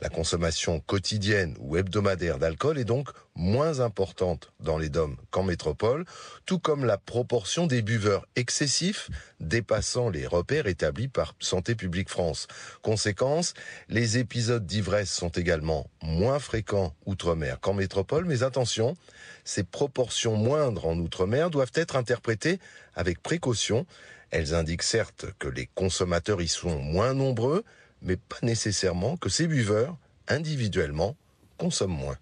La 0.00 0.08
consommation 0.08 0.80
quotidienne 0.80 1.54
ou 1.58 1.76
hebdomadaire 1.76 2.38
d'alcool 2.38 2.78
est 2.78 2.84
donc 2.84 3.10
moins 3.34 3.80
importante 3.80 4.50
dans 4.58 4.78
les 4.78 4.88
DOM 4.88 5.16
qu'en 5.30 5.42
métropole, 5.42 6.06
tout 6.46 6.58
comme 6.58 6.86
la 6.86 6.96
proportion 6.96 7.66
des 7.66 7.82
buveurs 7.82 8.26
excessifs 8.34 9.10
dépassant 9.40 10.08
les 10.08 10.26
repères 10.26 10.66
établis 10.66 11.08
par 11.08 11.34
Santé 11.38 11.74
publique 11.74 12.08
France. 12.08 12.46
Conséquence, 12.80 13.52
les 13.90 14.16
épisodes 14.16 14.64
d'ivresse 14.64 15.10
sont 15.10 15.28
également 15.28 15.90
moins 16.02 16.38
fréquents 16.38 16.94
outre-mer 17.04 17.60
qu'en 17.60 17.74
métropole, 17.74 18.24
mais 18.24 18.42
attention, 18.42 18.96
ces 19.44 19.64
proportions 19.64 20.36
moindres 20.36 20.86
en 20.86 20.98
outre-mer 20.98 21.50
doivent 21.50 21.72
être 21.74 21.96
interprétées 21.96 22.58
avec 22.94 23.22
précaution. 23.22 23.86
Elles 24.30 24.54
indiquent 24.54 24.82
certes 24.82 25.26
que 25.38 25.48
les 25.48 25.66
consommateurs 25.74 26.40
y 26.40 26.48
sont 26.48 26.78
moins 26.78 27.14
nombreux, 27.14 27.64
mais 28.02 28.16
pas 28.16 28.38
nécessairement 28.42 29.16
que 29.16 29.28
ces 29.28 29.46
buveurs, 29.46 29.96
individuellement, 30.28 31.16
consomment 31.58 31.96
moins. 31.96 32.16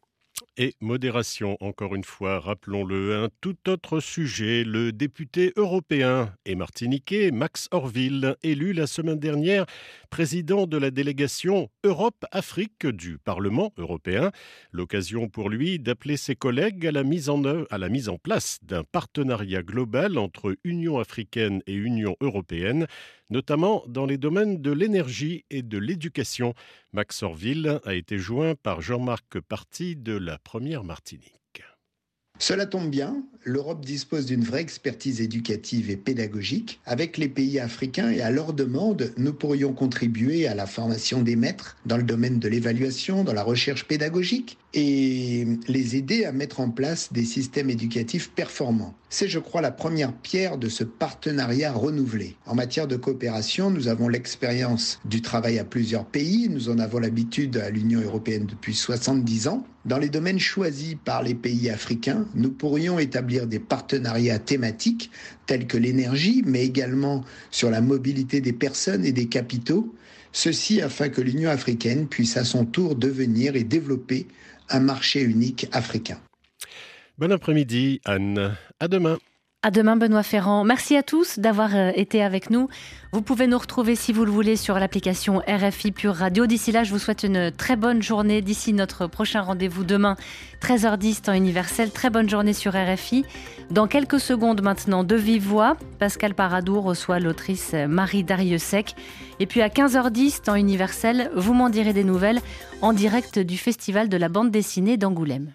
Et 0.57 0.75
modération, 0.81 1.57
encore 1.61 1.95
une 1.95 2.05
fois, 2.05 2.41
rappelons-le, 2.41 3.23
un 3.23 3.29
tout 3.41 3.57
autre 3.69 4.01
sujet. 4.01 4.65
Le 4.65 4.93
député 4.93 5.53
européen 5.57 6.35
et 6.45 6.55
martiniquais 6.55 7.31
Max 7.31 7.69
Orville, 7.71 8.37
élu 8.43 8.73
la 8.73 8.87
semaine 8.87 9.19
dernière 9.19 9.67
président 10.11 10.67
de 10.67 10.77
la 10.77 10.91
délégation 10.91 11.71
Europe-Afrique 11.85 12.87
du 12.87 13.19
Parlement 13.19 13.73
européen. 13.77 14.33
L'occasion 14.73 15.29
pour 15.29 15.49
lui 15.51 15.79
d'appeler 15.79 16.17
ses 16.17 16.37
collègues 16.37 16.87
à 16.87 16.93
la 16.93 17.05
mise 17.05 17.29
en, 17.29 18.19
place 18.19 18.59
d'un 18.63 18.85
partenariat 18.85 19.63
global 19.63 20.19
entre 20.19 20.57
Union 20.65 20.99
africaine 20.99 21.63
et 21.67 21.75
Union 21.75 22.17
européenne 22.21 22.87
notamment 23.31 23.85
dans 23.87 24.07
les 24.07 24.19
domaines 24.19 24.63
de 24.63 24.71
l'énergie 24.71 25.45
et 25.51 25.63
de 25.63 25.79
l'éducation. 25.79 26.55
Max 26.93 27.23
Orville 27.23 27.81
a 27.85 27.95
été 27.95 28.19
joint 28.19 28.55
par 28.55 28.81
Jean-Marc 28.81 29.41
Party 29.41 29.97
de 29.97 30.17
la 30.17 30.39
Première 30.39 30.85
Martinique. 30.85 31.38
Cela 32.39 32.67
tombe 32.67 32.89
bien, 32.89 33.25
l'Europe 33.45 33.85
dispose 33.85 34.27
d'une 34.27 34.45
vraie 34.45 34.61
expertise 34.61 35.21
éducative 35.21 35.91
et 35.91 35.97
pédagogique. 35.97 36.81
Avec 36.87 37.19
les 37.19 37.29
pays 37.29 37.59
africains 37.59 38.11
et 38.11 38.21
à 38.21 38.31
leur 38.31 38.53
demande, 38.53 39.13
nous 39.17 39.33
pourrions 39.33 39.73
contribuer 39.73 40.47
à 40.47 40.55
la 40.55 40.67
formation 40.67 41.23
des 41.23 41.35
maîtres 41.35 41.77
dans 41.85 41.97
le 41.97 42.03
domaine 42.05 42.39
de 42.39 42.49
l'évaluation, 42.49 43.25
dans 43.25 43.33
la 43.33 43.43
recherche 43.43 43.87
pédagogique 43.87 44.59
et 44.75 45.47
les 45.67 45.97
aider 45.97 46.25
à 46.25 46.33
mettre 46.33 46.61
en 46.61 46.71
place 46.71 47.13
des 47.13 47.25
systèmes 47.25 47.71
éducatifs 47.71 48.31
performants. 48.31 48.95
C'est, 49.09 49.29
je 49.29 49.39
crois, 49.39 49.63
la 49.63 49.73
première 49.73 50.13
pierre 50.13 50.59
de 50.59 50.69
ce 50.69 50.85
partenariat 50.85 51.73
renouvelé. 51.73 52.37
En 52.47 52.55
matière 52.55 52.87
de 52.87 52.97
coopération, 52.97 53.71
nous 53.71 53.89
avons 53.89 54.09
l'expérience 54.09 55.01
du 55.07 55.23
travail 55.23 55.59
à 55.59 55.65
plusieurs 55.65 56.05
pays, 56.05 56.49
nous 56.51 56.69
en 56.69 56.79
avons 56.79 56.99
l'habitude 56.99 57.57
à 57.57 57.71
l'Union 57.71 58.01
européenne 58.01 58.47
depuis 58.47 58.75
70 58.75 59.49
ans. 59.49 59.67
Dans 59.89 59.97
les 59.97 60.11
domaines 60.11 60.39
choisis 60.39 60.97
par 61.03 61.23
les 61.23 61.35
pays 61.35 61.71
africains, 61.71 62.27
nous 62.35 62.51
pourrions 62.51 62.99
établir 62.99 63.47
des 63.47 63.59
partenariats 63.59 64.39
thématiques 64.39 65.11
tels 65.47 65.67
que 65.67 65.79
l'énergie, 65.79 66.43
mais 66.45 66.63
également 66.63 67.25
sur 67.51 67.71
la 67.71 67.81
mobilité 67.81 68.43
des 68.43 68.53
personnes 68.53 69.07
et 69.07 69.13
des 69.13 69.29
capitaux, 69.29 69.95
ceci 70.31 70.83
afin 70.83 71.09
que 71.09 71.23
l'Union 71.23 71.49
africaine 71.49 72.07
puisse 72.07 72.37
à 72.37 72.45
son 72.45 72.67
tour 72.67 72.97
devenir 72.97 73.57
et 73.57 73.65
développer 73.65 74.27
un 74.69 74.81
marché 74.81 75.23
unique 75.23 75.67
africain. 75.73 76.21
Bon 77.17 77.33
après-midi, 77.33 78.03
Anne. 78.05 78.59
À 78.81 78.89
demain. 78.89 79.19
À 79.65 79.73
demain, 79.73 79.97
Benoît 79.97 80.23
Ferrand. 80.23 80.63
Merci 80.63 80.97
à 80.97 81.03
tous 81.03 81.41
d'avoir 81.41 81.75
euh, 81.75 81.91
été 81.97 82.23
avec 82.23 82.49
nous. 82.49 82.69
Vous 83.13 83.23
pouvez 83.23 83.49
nous 83.49 83.59
retrouver 83.59 83.97
si 83.97 84.13
vous 84.13 84.25
le 84.25 84.31
voulez 84.31 84.55
sur 84.55 84.79
l'application 84.79 85.43
RFI 85.49 85.91
Pure 85.91 86.15
Radio. 86.15 86.47
D'ici 86.47 86.71
là, 86.71 86.85
je 86.85 86.93
vous 86.93 87.01
souhaite 87.01 87.25
une 87.25 87.51
très 87.51 87.75
bonne 87.75 88.01
journée. 88.01 88.41
D'ici 88.41 88.73
notre 88.73 89.09
prochain 89.09 89.41
rendez-vous 89.41 89.83
demain, 89.83 90.15
13h10 90.63 91.23
temps 91.23 91.33
universel. 91.33 91.91
Très 91.91 92.09
bonne 92.09 92.31
journée 92.31 92.53
sur 92.53 92.75
RFI. 92.75 93.25
Dans 93.73 93.89
quelques 93.89 94.21
secondes 94.21 94.63
maintenant, 94.63 95.03
de 95.03 95.17
vive 95.17 95.49
voix, 95.49 95.77
Pascal 95.99 96.35
Paradou 96.35 96.81
reçoit 96.81 97.19
l'autrice 97.19 97.75
Marie 97.75 98.23
Dariussec. 98.23 98.95
Et 99.41 99.47
puis 99.47 99.61
à 99.61 99.71
15h10 99.71 100.43
temps 100.43 100.55
universel, 100.55 101.33
vous 101.35 101.53
m'en 101.53 101.69
direz 101.69 101.93
des 101.93 102.05
nouvelles 102.05 102.39
en 102.81 102.93
direct 102.93 103.41
du 103.41 103.59
Festival 103.59 104.09
de 104.09 104.17
la 104.17 104.29
bande 104.29 104.53
dessinée 104.53 104.97
d'Angoulême. 104.97 105.53